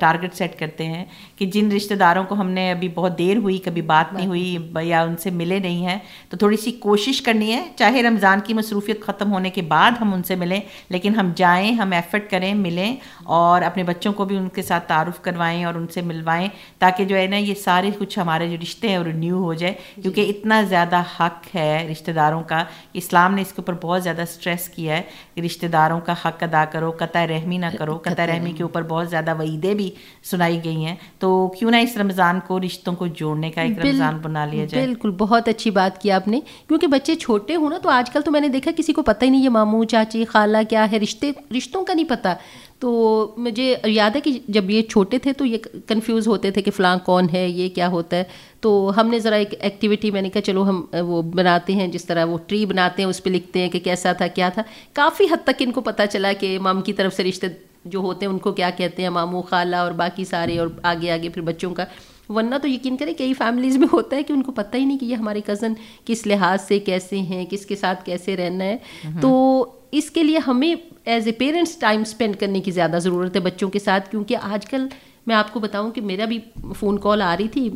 ٹارگٹ 0.00 0.34
سیٹ 0.34 0.58
کرتے 0.58 0.86
ہیں 0.86 1.04
کہ 1.36 1.46
جن 1.46 1.72
رشتہ 1.72 1.94
داروں 1.94 2.24
کو 2.24 2.34
ہم 2.34 2.50
نے 2.50 2.70
ابھی 2.70 2.88
بہت 2.94 3.18
دیر 3.18 3.36
ہوئی 3.36 3.58
کبھی 3.58 3.82
بات 3.82 4.12
نہیں 4.12 4.26
ہوئی 4.26 4.56
یا 4.82 5.02
ان 5.02 5.16
سے 5.16 5.30
ملے 5.30 5.58
نہیں 5.58 5.86
ہیں 5.86 5.98
تو 6.30 6.36
تھوڑی 6.36 6.56
سی 6.56 6.72
کوشش 6.80 7.22
کرنی 7.22 7.52
ہے۔ 7.52 7.62
چاہے 7.76 8.02
رمضان 8.02 8.40
کی 8.40 8.54
مصروفیت 8.54 9.00
ختم 9.00 9.32
ہونے 9.32 9.50
کے 9.50 9.62
بعد 9.68 9.90
ہم 10.00 10.14
ان 10.14 10.22
سے 10.22 10.34
ملیں 10.34 10.60
لیکن 10.88 11.14
ہم 11.14 11.32
جائیں 11.36 11.72
ہم 11.72 11.92
ایفرٹ 11.92 12.30
کریں 12.30 12.52
ملیں 12.54 12.96
اور 13.36 13.62
اپنے 13.62 13.82
بچوں 13.82 14.12
کو 14.12 14.24
بھی 14.24 14.36
ان 14.36 14.48
کے 14.48 14.62
ساتھ 14.62 14.88
تعارف 14.88 15.17
کروائیں 15.18 15.64
اور 15.64 15.74
ان 15.74 15.86
سے 15.88 16.00
ملوائیں 16.00 16.48
تاکہ 16.78 17.04
جو 17.04 17.16
ہے 17.16 17.26
نا 17.26 17.36
یہ 17.36 17.54
سارے 17.54 17.90
کچھ 17.98 18.18
ہمارے 18.18 18.48
جو 18.48 18.56
رشتے 18.62 18.88
ہیں 18.88 18.98
وہ 18.98 19.04
رینیو 19.04 19.42
ہو 19.42 19.54
جائے 19.54 19.74
جی۔ 19.96 20.02
کیونکہ 20.02 20.26
اتنا 20.28 20.62
زیادہ 20.62 21.02
حق 21.20 21.54
ہے 21.54 21.88
رشتہ 21.90 22.10
داروں 22.10 22.42
کا۔ 22.42 22.64
اسلام 22.92 23.34
نے 23.34 23.42
اس 23.42 23.48
کے 23.48 23.54
اوپر 23.56 23.86
بہت 23.86 24.02
زیادہ 24.02 24.22
اسٹریس 24.22 24.68
کیا 24.68 24.96
ہے 24.96 25.02
کہ 25.34 25.40
رشتہ 25.40 25.66
داروں 25.66 26.00
کا 26.00 26.12
حق 26.12 26.42
ادا 26.42 26.64
کرو 26.64 26.90
قطع 26.98 27.26
رحمی 27.26 27.58
نہ 27.58 27.66
کرو۔ 27.78 27.98
قطع 28.02 28.26
رحمی 28.26 28.52
کے 28.52 28.62
اوپر 28.62 28.82
بہت 28.82 29.10
زیادہ 29.10 29.34
وعیدیں 29.38 29.74
بھی 29.74 29.90
سنائی 30.24 30.60
گئی 30.64 30.84
ہیں۔ 30.84 30.96
تو 31.18 31.52
کیوں 31.58 31.70
نہ 31.70 31.76
اس 31.76 31.96
رمضان 31.96 32.40
کو 32.46 32.60
رشتوں 32.60 32.92
کو 32.94 33.06
جوڑنے 33.06 33.50
کا 33.50 33.60
ایک 33.60 33.78
رمضان 33.78 34.16
بنا 34.16 34.44
لیا 34.44 34.64
جائے۔ 34.64 34.86
بالکل 34.86 35.10
بہت 35.10 35.48
اچھی 35.48 35.70
بات 35.70 36.00
کی 36.00 36.10
آپ 36.10 36.28
نے۔ 36.28 36.40
کیونکہ 36.68 36.86
بچے 36.86 37.14
چھوٹے 37.14 37.54
ہوں 37.54 37.70
نا 37.70 37.78
تو 37.82 37.88
آج 37.88 38.10
کل 38.10 38.22
تو 38.22 38.30
میں 38.30 38.40
نے 38.40 38.48
دیکھا 38.48 38.70
کسی 38.76 38.92
کو 38.92 39.02
پتہ 39.02 39.24
ہی 39.24 39.30
نہیں 39.30 39.42
یہ 39.42 39.48
ماموں 39.48 39.84
چاچی 39.84 40.24
خالہ 40.24 40.58
کیا 40.70 40.86
ہے؟ 40.92 40.98
رشتے 40.98 41.30
رشتوں 41.56 41.84
کا 41.84 41.94
نہیں 41.94 42.08
پتہ۔ 42.08 42.28
تو 42.78 43.34
مجھے 43.36 43.76
یاد 43.84 44.10
ہے 44.16 44.20
کہ 44.20 44.38
جب 44.48 44.70
یہ 44.70 44.82
چھوٹے 44.82 45.18
تھے 45.18 45.32
تو 45.32 45.44
یہ 45.44 45.58
کنفیوز 45.86 46.28
ہوتے 46.28 46.50
تھے 46.50 46.62
کہ 46.62 46.70
فلاں 46.70 46.96
کون 47.04 47.26
ہے 47.32 47.48
یہ 47.48 47.68
کیا 47.68 47.88
ہوتا 47.88 48.16
ہے۔ 48.16 48.24
تو 48.60 48.92
ہم 48.96 49.08
نے 49.08 49.18
ذرا 49.18 49.36
ایک 49.36 49.54
ایکٹیویٹی 49.60 50.10
میں 50.10 50.22
نے 50.22 50.30
کہا 50.30 50.42
چلو 50.42 50.68
ہم 50.68 50.84
وہ 50.92 51.22
بناتے 51.22 51.72
ہیں 51.72 51.88
جس 51.88 52.04
طرح 52.04 52.24
وہ 52.24 52.38
ٹری 52.46 52.66
بناتے 52.66 53.02
ہیں 53.02 53.10
اس 53.10 53.22
پہ 53.22 53.30
لکھتے 53.30 53.60
ہیں 53.60 53.68
کہ 53.68 53.78
کیسا 53.78 54.12
تھا 54.12 54.26
کیا 54.26 54.48
تھا۔ 54.48 54.62
کافی 54.92 55.24
حد 55.24 55.44
تک 55.44 55.62
ان 55.62 55.72
کو 55.72 55.80
پتہ 55.80 56.02
چلا 56.12 56.32
کہ 56.32 56.58
مام 56.58 56.82
کی 56.82 56.92
طرف 56.92 57.14
سے 57.14 57.24
رشتے 57.24 57.46
جو 57.84 57.98
ہوتے 57.98 58.26
ہیں 58.26 58.32
ان 58.32 58.38
کو 58.38 58.52
کیا 58.52 58.70
کہتے 58.70 59.02
ہیں 59.02 59.10
ماموں 59.10 59.42
خالہ 59.42 59.76
اور 59.76 59.92
باقی 59.92 60.24
سارے 60.24 60.58
اور 60.58 60.68
آگے 60.82 61.10
آگے 61.10 61.28
پھر 61.28 61.42
بچوں 61.42 61.74
کا۔ 61.74 61.84
ورنہ 62.28 62.54
تو 62.62 62.68
یقین 62.68 62.96
کریں 62.96 63.14
کئی 63.14 63.34
فیملیز 63.34 63.76
میں 63.76 63.88
ہوتا 63.92 64.16
ہے 64.16 64.22
کہ 64.22 64.32
ان 64.32 64.42
کو 64.42 64.52
پتہ 64.52 64.76
ہی 64.76 64.84
نہیں 64.84 64.98
کہ 64.98 65.04
یہ 65.04 65.14
ہمارے 65.14 65.40
کزن 65.46 65.72
کس 66.04 66.26
لحاظ 66.26 66.58
سے 66.62 66.78
کیسے 66.78 67.18
ہیں 67.18 67.46
کس 67.50 67.66
کے 67.66 67.76
ساتھ 67.76 68.04
کیسے 68.04 68.36
رہنا 68.36 68.64
ہے۔ 68.64 68.76
تو 69.20 69.64
اس 69.92 70.10
کے 70.10 70.22
لیے 70.24 70.38
ہمیں 70.38 70.74
as 71.04 71.26
a 71.26 71.32
parents 71.32 71.76
time 71.76 72.00
spend 72.00 72.36
کرنے 72.36 72.60
کی 72.60 72.70
زیادہ 72.70 72.98
ضرورت 73.02 73.36
ہے 73.36 73.40
بچوں 73.40 73.68
کے 73.70 73.78
ساتھ 73.78 74.10
کیونکہ 74.10 74.36
آج 74.42 74.66
کل 74.66 74.86
میں 75.26 75.36
آپ 75.36 75.52
کو 75.52 75.60
بتاؤں 75.60 75.90
کہ 75.90 76.00
میرا 76.00 76.24
بھی 76.24 76.38
فون 76.76 76.98
کال 76.98 77.22
آ 77.22 77.36
رہی 77.38 77.48
تھی 77.48 77.70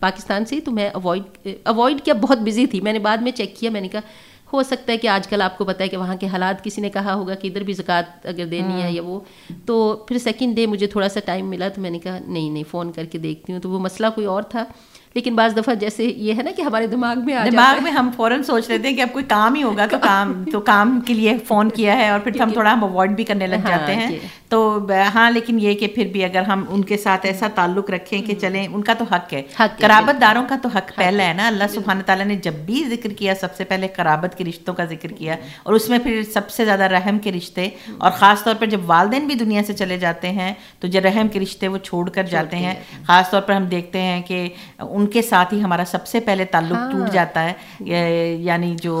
پاکستان 0.00 0.44
سے 0.44 0.60
تو 0.60 0.70
میں 0.70 0.90
اوائڈ 0.90 1.48
اوائڈ 1.64 2.00
کیا 2.00 2.14
بہت 2.14 2.38
بزی 2.38 2.66
تھی۔ 2.66 2.80
میں 2.80 2.92
نے 2.92 2.98
بعد 2.98 3.16
میں 3.16 3.32
چیک 3.32 3.56
کیا 3.56 3.70
میں 3.70 3.80
نے 3.80 3.88
کہا 3.88 4.00
ہو 4.52 4.62
سکتا 4.62 4.92
ہے 4.92 4.98
کہ 4.98 5.06
آج 5.06 5.28
کل 5.28 5.42
آپ 5.42 5.58
کو 5.58 5.64
پتہ 5.64 5.82
ہے 5.82 5.88
کہ 5.88 5.96
وہاں 5.96 6.16
کے 6.16 6.26
حالات 6.26 6.64
کسی 6.64 6.80
نے 6.80 6.90
کہا 6.90 7.14
ہوگا 7.14 7.34
کہ 7.34 7.48
ادھر 7.48 7.62
بھی 7.62 7.72
زکوٰۃ 7.72 8.02
اگر 8.24 8.46
دینی 8.46 8.74
ہے 8.74 8.82
ہاں۔ 8.82 8.90
یا 8.90 9.02
وہ۔ 9.02 9.20
تو 9.66 10.04
پھر 10.08 10.18
سیکنڈ 10.18 10.56
ڈے 10.56 10.66
مجھے 10.66 10.86
تھوڑا 10.86 11.08
سا 11.08 11.20
ٹائم 11.24 11.48
ملا 11.48 11.68
تو 11.68 11.80
میں 11.80 11.90
نے 11.90 11.98
کہا 11.98 12.18
نہیں 12.26 12.50
نہیں 12.50 12.64
فون 12.70 12.92
کر 12.92 13.04
کے 13.04 13.18
دیکھتی 13.18 13.52
ہوں۔ 13.52 13.60
تو 13.60 13.70
وہ 13.70 13.78
مسئلہ 13.78 14.06
کوئی 14.14 14.26
اور 14.26 14.42
تھا۔ 14.42 14.64
لیکن 15.14 15.34
بعض 15.34 15.56
دفعہ 15.56 15.74
جیسے 15.74 16.04
یہ 16.04 16.34
ہے 16.34 16.42
نا 16.42 16.50
کہ 16.56 16.62
ہمارے 16.62 16.86
دماغ 16.86 17.18
میں 17.24 17.34
دماغ 17.50 17.82
میں 17.82 17.90
ہم 17.90 18.10
فوراً 18.16 18.42
سوچ 18.42 18.68
رہے 18.68 18.78
تھے 18.78 18.92
کہ 18.92 19.02
اب 19.02 19.12
کوئی 19.12 19.24
کام 19.28 19.54
ہی 19.54 19.62
ہوگا 19.62 19.86
تو 19.86 19.98
کام 20.02 20.44
تو 20.52 20.60
کام 20.60 21.00
کے 21.00 21.14
لیے 21.14 21.36
فون 21.48 21.70
کیا 21.70 21.96
ہے 21.96 22.08
اور 22.08 22.20
پھر 22.20 22.40
ہم 22.40 22.52
تھوڑا 22.52 22.72
ہم 22.72 22.84
اوائڈ 22.84 23.10
بھی 23.10 23.24
کرنے 23.24 23.46
لگ 23.46 23.68
جاتے 23.68 23.94
ہیں۔ 23.94 24.06
ہاں، 24.06 24.47
تو 24.48 24.78
ہاں 25.14 25.30
لیکن 25.30 25.58
یہ 25.60 25.74
کہ 25.74 25.86
پھر 25.86 26.06
بھی 26.06 26.24
اگر 26.24 26.42
ہم 26.42 26.64
ان 26.68 26.84
کے 26.84 26.96
ساتھ 26.96 27.26
ایسا 27.26 27.46
تعلق 27.54 27.90
رکھیں 27.90 28.22
کہ 28.22 28.34
چلیں 28.34 28.68
ان 28.72 28.82
کا 28.82 28.94
تو 28.94 29.04
حق 29.14 29.32
ہے۔ 29.32 29.42
قرابت 29.80 30.20
داروں 30.20 30.44
کا 30.48 30.56
تو 30.62 30.68
حق 30.68 30.96
پہلا 30.96 31.28
ہے۔ 31.28 31.32
نا۔ 31.32 31.46
اللہ 31.46 31.64
سبحانہ 31.74 32.02
تعالیٰ 32.02 32.26
نے 32.26 32.36
جب 32.36 32.52
بھی 32.52 32.84
ذکر 32.90 33.08
کیا 33.10 33.34
سب 33.40 33.54
سے 33.56 33.64
پہلے 33.64 33.88
قرابت 33.88 34.38
کے 34.38 34.44
رشتوں 34.44 34.74
کا 34.74 34.84
ذکر 34.84 35.08
کیا۔ 35.08 35.36
اور 35.62 35.74
اس 35.74 35.88
میں 35.88 35.98
پھر 35.98 36.22
سب 36.34 36.50
سے 36.50 36.64
زیادہ 36.64 36.82
رحم 36.82 37.18
کے 37.18 37.32
رشتے۔ 37.32 37.68
اور 37.98 38.10
خاص 38.10 38.44
طور 38.44 38.54
پر 38.54 38.66
جب 38.66 38.80
والدین 38.86 39.26
بھی 39.26 39.34
دنیا 39.34 39.62
سے 39.66 39.72
چلے 39.72 39.98
جاتے 39.98 40.30
ہیں 40.30 40.54
تو 40.80 40.88
جو 40.88 41.00
رحم 41.00 41.28
کے 41.28 41.40
رشتے 41.40 41.68
وہ 41.68 41.78
چھوڑ 41.78 42.10
کر 42.10 42.22
جاتے 42.22 42.56
ہیں۔ 42.56 42.74
خاص 43.06 43.30
طور 43.30 43.42
پر 43.42 43.52
ہم 43.52 43.64
دیکھتے 43.64 44.00
ہیں 44.00 44.22
کہ 44.22 44.48
ان 44.78 45.06
کے 45.06 45.22
ساتھ 45.22 45.54
ہی 45.54 45.62
ہمارا 45.62 45.84
سب 45.86 46.06
سے 46.06 46.20
پہلے 46.20 46.44
تعلق 46.44 46.72
ہاں۔ 46.72 46.92
ٹوٹ 46.92 47.12
جاتا 47.12 47.44
ہے۔ 47.44 47.52
یعنی 48.38 48.76
جو 48.82 49.00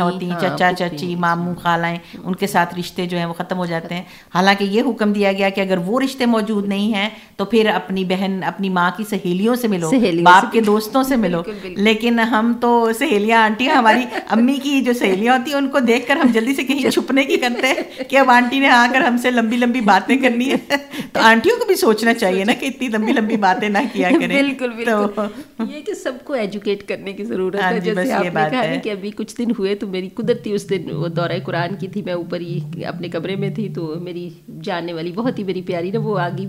ہوتی 0.00 0.26
ہیں 0.26 0.32
ہاں، 0.32 0.40
چچا 0.40 0.72
چچی 0.78 1.14
ماموں 1.16 1.54
خالائیں 1.54 1.98
ان 2.24 2.34
کے 2.34 2.46
ساتھ 2.46 2.74
رشتے 2.74 3.06
جو 3.06 3.18
ہیں 3.18 3.24
وہ 3.24 3.34
ختم 3.34 3.58
ہو 3.58 3.66
جاتے 3.66 3.94
ہیں۔ 3.94 4.02
حالانکہ 4.34 4.64
یہ 4.76 4.82
حکم 4.86 5.12
دیا 5.12 5.32
گیا 5.32 5.48
کہ 5.48 5.60
اگر 5.60 5.78
وہ 5.86 6.00
رشتے 6.00 6.26
موجود 6.26 6.68
نہیں 6.68 6.94
ہیں 6.94 7.08
تو 7.36 7.44
پھر 7.44 7.70
اپنی 7.74 8.04
بہن 8.04 8.40
اپنی 8.46 8.68
ماں 8.68 8.90
کی 8.96 9.04
سہیلیوں 9.10 9.54
سے 9.54 9.68
ملو 9.68 9.90
باپ 10.22 10.52
کے 10.52 10.60
دوستوں 10.60 11.02
سے 11.02 11.16
ملو۔ 11.16 11.42
لیکن 11.64 12.20
ہم 12.20 12.52
تو 12.60 12.90
سہیلیاں 12.98 13.42
آنٹیاں 13.42 13.74
ہماری 13.76 14.00
امی 14.30 14.58
کی 14.62 14.80
جو 14.80 14.92
سہیلیاں 14.92 15.38
ہوتی 15.38 15.50
ہیں 15.50 15.58
ان 15.58 15.68
کو 15.68 15.78
دیکھ 15.78 16.08
کر 16.08 16.16
ہم 16.16 16.32
جلدی 16.32 16.54
سے 16.54 16.64
کہیں 16.64 16.90
چھپنے 16.90 17.24
کی 17.24 17.36
کرتے 17.36 17.66
ہیں 17.66 18.04
کہ 18.04 18.18
اب 18.18 18.30
آنٹی 18.30 18.58
نے 18.58 18.68
آ 18.68 18.86
کر 18.92 19.00
ہم 19.00 19.16
سے 19.16 19.30
لمبی 19.30 19.56
لمبی 19.56 19.80
باتیں 19.80 20.16
کرنی 20.16 20.52
ہے۔ 20.52 20.76
تو 21.12 21.20
آنٹیوں 21.20 21.56
کو 21.56 21.64
بھی 21.64 21.74
سوچنا 21.74 22.14
چاہیے 22.14 22.44
نا 22.44 22.52
کہ 22.52 22.66
اتنی 22.66 22.88
لمبی 22.88 23.12
لمبی 23.12 23.36
باتیں 23.36 23.68
نہ 23.68 23.78
کیا 23.92 24.10
کریں۔ 24.10 24.42
بالکل 24.42 24.70
یہ 25.72 25.80
کہ 25.86 25.94
سب 25.94 26.12
کو 26.24 26.32
ایجوکیٹ 26.32 26.88
کرنے 26.88 27.12
کی 27.12 27.24
ضرورت 27.24 27.56
ہے۔ 27.72 27.80
جیسے 27.80 28.12
آپ 28.12 28.24
نے 28.24 28.40
کہا 28.50 28.74
کہ 28.82 28.90
ابھی 28.90 29.10
کچھ 29.10 29.36
دن 29.38 29.50
ہوئے 29.58 29.74
تو 29.74 29.86
میری 29.86 30.08
قدرتی 30.14 30.52
اس 30.52 30.70
دن 30.70 30.90
وہ 30.92 31.08
دورہ 31.08 31.38
قرآن 31.44 31.76
کی 31.76 31.88
تھی۔ 31.88 32.02
میں 32.02 32.12
اوپر 32.12 32.40
ہی 32.40 32.84
اپنے 32.84 33.08
کمرے 33.08 33.36
میں 33.36 33.50
تھی 33.50 33.68
تو 33.68 33.94
میری 34.00 34.28
جاننے 34.66 34.92
والی 34.92 35.12
بہت 35.12 35.38
ہی 35.38 35.44
میری 35.44 35.62
پیاری 35.62 35.90
نا 35.90 36.00
وہ 36.00 36.18
آگی 36.18 36.46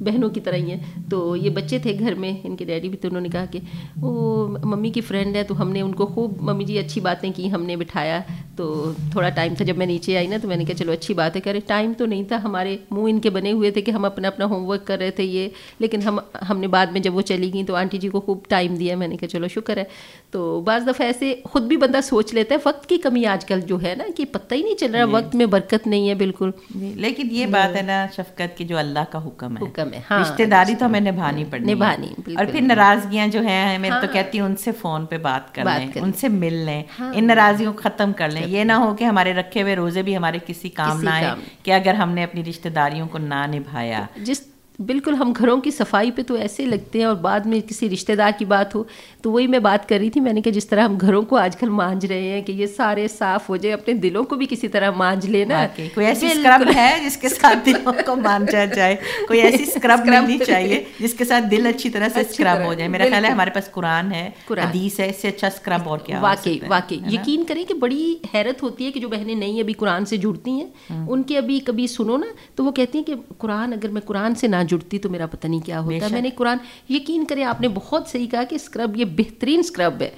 بہنوں 0.00 0.28
کی 0.30 0.40
طرح 0.40 0.54
ہی 0.54 0.70
ہیں۔ 0.70 0.80
تو 1.10 1.36
یہ 1.36 1.50
بچے 1.50 1.78
تھے 1.78 1.96
گھر 1.98 2.14
میں 2.14 2.32
ان 2.44 2.56
کے 2.56 2.64
ڈیڈی 2.64 2.88
بھی 2.88 2.98
تو 2.98 3.08
انہوں 3.08 3.20
نے 3.20 3.28
کہا 3.28 3.44
کہ 3.50 3.58
وہ 4.00 4.46
ممی 4.64 4.90
کی 4.90 5.00
فرینڈ 5.00 5.36
ہے 5.36 5.42
تو 5.42 5.60
ہم 5.62 5.70
نے 5.70 5.80
ان 5.80 5.94
کو 5.94 6.06
خوب 6.06 6.40
ممی 6.40 6.64
جی 6.64 6.78
اچھی 6.78 7.00
باتیں 7.00 7.30
کی 7.36 7.52
ہم 7.52 7.62
نے 7.62 7.76
بٹھایا۔ 7.76 8.20
تو 8.56 8.92
تھوڑا 9.12 9.28
ٹائم 9.28 9.54
تھا 9.54 9.64
جب 9.64 9.76
میں 9.76 9.86
نیچے 9.86 10.16
آئی 10.16 10.26
نا 10.26 10.36
تو 10.42 10.48
میں 10.48 10.56
نے 10.56 10.64
کہا 10.64 10.74
چلو 10.74 10.92
اچھی 10.92 11.14
بات 11.14 11.36
ہے۔ 11.36 11.40
کرے 11.40 11.60
ٹائم 11.66 11.92
تو 11.98 12.06
نہیں 12.06 12.22
تھا 12.24 12.42
ہمارے 12.42 12.76
منہ 12.90 13.10
ان 13.10 13.20
کے 13.20 13.30
بنے 13.30 13.52
ہوئے 13.52 13.70
تھے 13.70 13.80
کہ 13.80 13.90
ہم 13.90 14.04
اپنا 14.04 14.28
اپنا 14.28 14.44
ہوم 14.44 14.68
ورک 14.68 14.86
کر 14.86 14.98
رہے 14.98 15.10
تھے 15.10 15.24
یہ۔ 15.24 15.48
لیکن 15.78 16.02
ہم 16.02 16.18
ہم 16.48 16.58
نے 16.58 16.66
بعد 16.66 16.86
میں 16.86 17.00
جب 17.00 17.14
وہ 17.14 17.20
چلی 17.20 17.52
گئیں 17.54 17.64
تو 17.64 17.74
آنٹی 17.74 17.98
جی 17.98 18.08
کو 18.08 18.20
خوب 18.20 18.38
ٹائم 18.48 18.74
دیا۔ 18.74 18.96
میں 18.96 19.08
نے 19.08 19.16
کہا 19.16 19.28
چلو 19.28 19.48
شکر 19.48 19.76
ہے۔ 19.76 19.84
تو 20.30 20.60
بعض 20.60 20.82
دفعہ 20.82 21.06
ایسے 21.06 21.34
خود 21.44 21.62
بھی 21.62 21.76
بندہ 21.76 21.98
سوچ 22.02 22.34
لیتا 22.34 22.54
ہے 22.54 22.60
وقت 22.64 22.88
کی 22.88 22.98
کمی 22.98 23.26
آج 23.26 23.44
کل 23.44 23.60
جو 23.60 23.82
ہے 23.82 23.94
نا 23.98 24.04
کہ 24.16 24.24
پتہ 24.32 24.54
ہی 24.54 24.62
نہیں 24.62 24.74
چل 24.74 24.94
رہا 24.94 25.04
وقت 25.04 25.34
میں 25.34 25.46
برکت 25.46 25.86
نہیں 25.86 26.08
ہے 26.08 26.14
بالکل۔ 26.14 26.50
لیکن 26.74 27.28
یہ 27.30 27.46
بات 27.46 27.76
ہے 27.76 27.82
نا 27.82 28.06
شفقت 28.16 28.58
کی 28.58 28.64
جو 28.64 28.78
اللہ 28.78 28.98
کا 29.10 29.26
حکم 29.26 29.56
ہے۔ 29.56 29.64
ہے 29.94 30.00
ہاں 30.10 30.20
رشتے 30.20 30.46
داری 30.46 30.74
تو 30.74 30.86
ہمیں 30.86 31.00
نبھانی 31.00 31.44
پڑنی 31.44 31.74
نبھانی 31.74 32.12
اور 32.36 32.44
پھر 32.44 32.60
ناراضگیاں 32.60 33.26
جو 33.26 33.40
ہیں 33.40 33.78
میں 33.78 33.90
تو 33.90 34.06
کہتی 34.12 34.40
ہوں 34.40 34.48
ان 34.48 34.56
سے 34.56 34.72
فون 34.72 35.06
پہ 35.06 35.18
بات 35.18 35.54
کر 35.54 35.64
لیں 35.64 35.88
ان 35.94 36.12
سے 36.12 36.28
مل 36.28 36.54
لیں 36.66 36.82
ان 36.98 37.26
ناراضگیوں 37.26 37.72
کو 37.72 37.78
ختم 37.82 38.12
کر 38.12 38.30
لیں۔ 38.30 38.46
یہ 38.46 38.64
نہ 38.64 38.72
ہو 38.72 38.94
کہ 38.94 39.04
ہمارے 39.04 39.32
رکھے 39.32 39.62
ہوئے 39.62 39.76
روزے 39.76 40.02
بھی 40.02 40.16
ہمارے 40.16 40.38
کسی 40.46 40.68
کام 40.68 41.02
نہ 41.02 41.10
آئے 41.10 41.30
کہ 41.62 41.72
اگر 41.72 41.94
ہم 41.94 42.10
نے 42.10 42.24
اپنی 42.24 42.44
رشتے 42.44 42.68
داریوں 42.68 43.08
کو 43.08 43.18
نہ 43.18 43.46
نبھایا۔ 43.46 44.04
جس 44.16 44.42
بالکل 44.78 45.14
ہم 45.14 45.32
گھروں 45.38 45.60
کی 45.60 45.70
صفائی 45.70 46.10
پہ 46.10 46.22
تو 46.22 46.34
ایسے 46.34 46.64
لگتے 46.66 46.98
ہیں 46.98 47.06
اور 47.06 47.14
بعد 47.14 47.46
میں 47.46 47.60
کسی 47.60 47.88
رشتے 47.90 48.14
دار 48.16 48.30
کی 48.38 48.44
بات 48.44 48.74
ہو 48.74 48.82
تو 49.22 49.30
وہی 49.32 49.46
میں 49.46 49.58
بات 49.58 49.88
کر 49.88 49.98
رہی 49.98 50.10
تھی 50.10 50.20
میں 50.20 50.32
نے 50.32 50.40
کہا 50.40 50.52
جس 50.52 50.66
طرح 50.66 50.84
ہم 50.84 50.96
گھروں 51.00 51.22
کو 51.22 51.36
آج 51.36 51.56
کل 51.56 51.68
مانج 51.68 52.06
رہے 52.06 52.28
ہیں 52.28 52.42
کہ 52.42 52.52
یہ 52.52 52.66
سارے 52.66 53.08
صاف 53.08 53.48
ہو 53.48 53.56
جائے 53.56 53.72
اپنے 53.74 53.94
دلوں 53.94 54.24
کو 54.24 54.36
بھی 54.36 54.46
کسی 54.50 54.68
طرح 54.68 54.90
مانج 54.90 55.26
لینا 55.26 55.66
کوئی 55.94 56.06
ایسی 56.06 56.26
اسکرب 56.26 56.68
ہے 56.76 56.88
جس 57.04 57.16
کے 57.16 57.28
ساتھ 57.28 57.58
دلوں 57.66 57.92
کو 58.06 58.16
مانجا 58.16 58.64
جائے؟ 58.64 58.96
کوئی 59.28 59.40
ایسی 59.40 59.62
اسکرب 59.66 60.04
نہیں 60.04 60.38
چاہیے 60.38 60.82
جس 61.00 61.14
کے 61.14 61.24
ساتھ 61.24 61.44
دل 61.50 61.66
اچھی 61.66 61.90
طرح 61.90 62.08
سے 62.14 62.20
اسکرب 62.20 62.64
ہو 62.64 62.72
جائے۔ 62.74 62.88
میرا 62.88 63.04
خیال 63.10 63.24
ہے 63.24 63.30
ہمارے 63.30 63.50
پاس 63.50 63.70
قرآن 63.72 64.12
ہے 64.12 64.30
حدیث 64.50 65.00
ہے 65.00 65.08
اس 65.10 65.20
سے 65.22 65.28
اچھا 65.28 65.46
اسکرب 65.46 65.88
اور 65.88 65.98
کیا 65.98 66.20
واقعی 66.20 66.58
واقعی۔ 66.68 66.98
یقین 67.06 67.44
کریں 67.44 67.64
کہ 67.64 67.74
بڑی 67.74 68.14
حیرت 68.34 68.62
ہوتی 68.62 68.86
ہے 68.86 68.90
کہ 68.90 69.00
جو 69.00 69.08
بہنیں 69.08 69.34
نہیں 69.34 69.60
ابھی 69.60 69.72
قرآن 69.74 70.04
سے 70.04 70.16
جڑتی 70.16 70.50
ہیں 70.50 70.66
ان 71.08 71.22
کے 71.22 71.38
ابھی 71.38 71.60
کبھی 71.60 71.86
سنو 71.86 72.16
نا 72.16 72.26
تو 72.54 72.64
وہ 72.64 72.72
کہتی 72.72 72.98
ہیں 72.98 73.04
کہ 73.04 73.14
قرآن 73.38 73.72
اگر 73.72 73.88
میں 73.88 74.02
قرآن 74.02 74.34
سے 74.34 74.46
نہ 74.46 74.62
جڑتی 74.68 74.98
تو 74.98 75.08
میرا 75.10 75.26
پتہ 75.26 75.46
نہیں 75.46 75.60
کیا 75.60 75.80
ہوتا 75.80 76.06
میں 76.12 76.20
نے 76.20 76.30
قرآن 76.30 76.56
یقین 76.88 77.24
کرے 77.24 77.44
آپ 77.44 77.60
نے 77.60 77.68
بہت 77.74 78.08
صحیح 78.08 78.26
کہا 78.26 78.44
کہ 78.44 78.54
اسکرب 78.54 78.96
یہ 78.96 79.04
بہترین 79.04 79.60
اسکرب 79.60 80.02
ہے۔ 80.02 80.10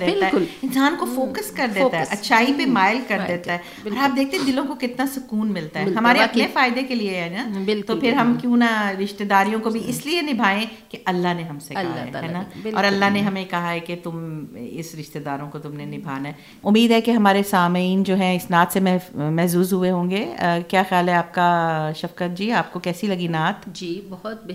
دیتا 0.00 0.26
ہے 0.26 0.30
انسان 0.62 0.94
کو 0.98 1.06
فوکس 1.14 1.50
کر 1.50 1.66
دیتا 1.74 1.96
ہے 1.98 2.04
اچھائی 2.10 2.46
پہ 2.46 2.66
مائل 2.72 2.98
کر 3.08 3.18
دیتا 3.28 3.52
ہے۔ 3.52 3.58
اور 3.84 4.10
آپ 4.10 4.16
دیکھتے 4.16 4.36
ہیں 4.36 4.46
دلوں 4.46 4.64
کو 4.64 4.74
کتنا 4.74 5.06
سکون 5.06 5.52
ملتا 5.52 5.80
ہے۔ 5.80 5.84
ہمارے 5.98 6.18
اپنے 6.24 6.42
فائدے 6.52 6.82
کے 6.82 6.94
لیے 6.94 7.16
ہے 7.16 7.28
نا۔ 7.28 7.42
تو 7.86 7.96
پھر 8.00 8.12
ہم 8.12 8.34
کیوں 8.40 8.56
نہ 8.56 8.90
رشتے 9.04 9.24
داریوں 9.24 9.60
کو 9.60 9.70
بھی 9.70 9.80
اس 9.86 10.06
لیے 10.06 10.22
نبھائیں 10.22 10.66
کہ 10.88 10.98
اللہ 11.04 11.34
نے 11.34 11.42
ہم 11.42 11.58
سے 11.58 11.74
کہا 11.74 11.94
ہے 12.00 12.32
نا؟ 12.32 12.38
اور 12.74 12.84
اللہ 12.84 13.04
نے 13.12 13.20
ہمیں 13.20 13.44
کہا 13.50 13.70
ہے 13.72 13.80
کہ 13.80 13.96
تم 14.02 14.44
اس 14.54 14.94
رشتے 15.00 15.18
داروں 15.18 15.50
کو 15.50 15.58
تم 15.58 15.72
نے 15.72 15.84
نبھانا 15.84 16.28
ہے۔ 16.28 16.34
امید 16.64 16.90
ہے 16.90 17.00
کہ 17.00 17.10
ہمارے 17.10 17.42
سامعین 17.42 18.02
جو 18.02 18.14
ہیں 18.14 18.36
اس 18.36 18.50
نعت 18.50 18.72
سے 18.72 18.80
محظوظ 19.14 19.72
ہوئے 19.72 19.90
ہوں 19.90 20.10
گے۔ 20.10 20.32
کیا 20.68 20.82
خیال 20.88 21.08
ہے 21.08 21.14
آپ 21.14 21.34
کا 21.34 21.90
شفقت 21.96 22.19
جی 22.28 22.52
آپ 22.52 22.72
کو 22.72 22.78
کیسی 22.78 23.06
لگی 23.06 23.26
نعت؟ 23.28 23.54
جی 23.66 24.00
بہت 24.08 24.52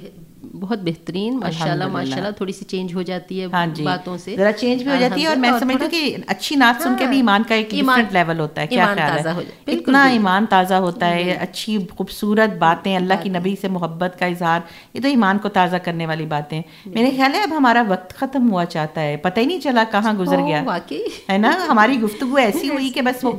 بہت 0.53 0.79
بہترین 0.79 1.37
ماشاء 1.39 1.71
اللہ 1.71 1.87
ماشاء 1.87 2.17
اللہ 2.17 2.31
تھوڑی 2.31 2.53
سی 2.53 2.65
چینج 2.65 2.95
ہو 2.95 3.01
جاتی 3.01 3.41
ہے 3.41 3.45
ہاں 3.53 3.67
جی۔ 3.67 3.83
باتوں 3.83 4.17
سے۔ 4.17 4.35
ذرا 4.35 4.51
چینج 4.51 4.83
بھی 4.83 4.91
ہو 4.91 4.95
جاتی 4.99 5.21
ہے 5.21 5.27
اور 5.27 5.35
میں 5.35 5.51
سمجھتی 5.59 5.83
ہوں 5.83 5.89
کہ 5.91 6.15
اچھی 6.27 6.55
نعت 6.55 6.83
سن 6.83 6.95
کے 6.99 7.05
بھی 7.05 7.15
ایمان 7.15 7.43
کا 7.47 7.55
ایک 7.55 7.69
ڈفرنٹ 7.69 8.13
لیول 8.13 8.39
ہوتا 8.39 8.61
ہے 8.61 8.67
کیا 8.67 8.93
خیال 8.95 9.27
ہے؟ 9.27 9.43
اتنا 9.67 10.03
ایمان 10.05 10.45
تازہ 10.49 10.73
ہوتا 10.73 11.09
ہے 11.09 11.31
اچھی 11.31 11.77
خوبصورت 11.97 12.57
باتیں 12.57 12.95
اللہ 12.95 13.13
کی 13.23 13.29
نبی 13.29 13.55
سے 13.61 13.67
محبت 13.67 14.19
کا 14.19 14.25
اظہار 14.25 14.59
یہ 14.93 15.01
تو 15.01 15.07
ایمان 15.07 15.37
کو 15.37 15.49
تازہ 15.49 15.75
کرنے 15.75 16.05
والی 16.05 16.25
باتیں۔ 16.25 16.61
میرے 16.85 17.09
خیال 17.09 17.33
ہے 17.33 17.43
اب 17.43 17.57
ہمارا 17.57 17.83
وقت 17.87 18.15
ختم 18.15 18.51
ہوا 18.51 18.65
چاہتا 18.65 19.01
ہے۔ 19.01 19.17
پتہ 19.17 19.39
ہی 19.39 19.45
نہیں 19.45 19.59
چلا 19.59 19.83
کہاں 19.91 20.13
گزر 20.13 20.37
گیا۔ 20.47 20.61
ہے 21.29 21.37
نا؟ 21.37 21.51
ہماری 21.69 21.99
گفتگو 22.01 22.35
ایسی 22.35 22.69
ہوئی 22.69 22.89
کہ 22.95 23.01
بس 23.01 23.23
وہ 23.23 23.31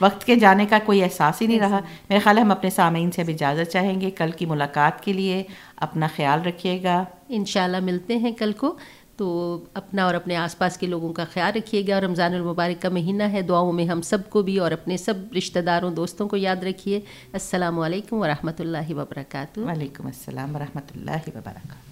وقت 0.00 0.24
کے 0.24 0.34
جانے 0.34 0.66
کا 0.66 0.78
کوئی 0.84 1.02
احساس 1.02 1.42
ہی 1.42 1.46
نہیں 1.46 1.60
رہا۔ 1.60 1.80
میرے 2.08 2.18
خیال 2.20 2.38
ہے 2.38 2.42
ہم 2.42 2.50
اپنے 2.50 2.70
سامعین 2.70 3.10
سے 3.10 3.22
اب 3.22 3.28
اجازت 3.28 3.71
چاہیں 3.72 4.00
گے 4.00 4.10
کل 4.10 4.30
کی 4.30 4.46
ملاقات 4.46 5.04
کے 5.04 5.12
لیے 5.12 5.42
اپنا 5.76 6.06
خیال 6.16 6.40
رکھیے 6.42 6.82
گا۔ 6.82 7.04
انشاءاللہ 7.28 7.80
ملتے 7.80 8.16
ہیں 8.16 8.32
کل 8.32 8.52
کو۔ 8.52 8.78
تو 9.16 9.58
اپنا 9.74 10.04
اور 10.04 10.14
اپنے 10.14 10.36
آس 10.36 10.58
پاس 10.58 10.78
کے 10.78 10.86
لوگوں 10.86 11.12
کا 11.12 11.24
خیال 11.32 11.52
رکھیے 11.56 11.82
گا۔ 11.88 11.94
اور 11.94 12.02
رمضان 12.02 12.34
المبارک 12.34 12.82
کا 12.82 12.88
مہینہ 12.88 13.22
ہے۔ 13.22 13.42
دعاؤں 13.42 13.72
میں 13.72 13.84
ہم 13.84 14.02
سب 14.02 14.30
کو 14.30 14.42
بھی 14.42 14.58
اور 14.58 14.72
اپنے 14.72 14.96
سب 14.96 15.14
رشتہ 15.36 15.58
داروں 15.58 15.90
دوستوں 15.90 16.28
کو 16.28 16.36
یاد 16.36 16.56
رکھیے۔ 16.56 17.00
السلام 17.32 17.78
علیکم 17.78 18.16
ورحمۃ 18.16 18.58
اللہ 18.58 18.90
وبرکاتہ۔ 18.90 19.60
وعلیکم 19.60 20.06
السلام 20.06 20.56
ورحمۃ 20.56 20.88
اللہ 20.94 21.28
وبرکاتہ۔ 21.28 21.91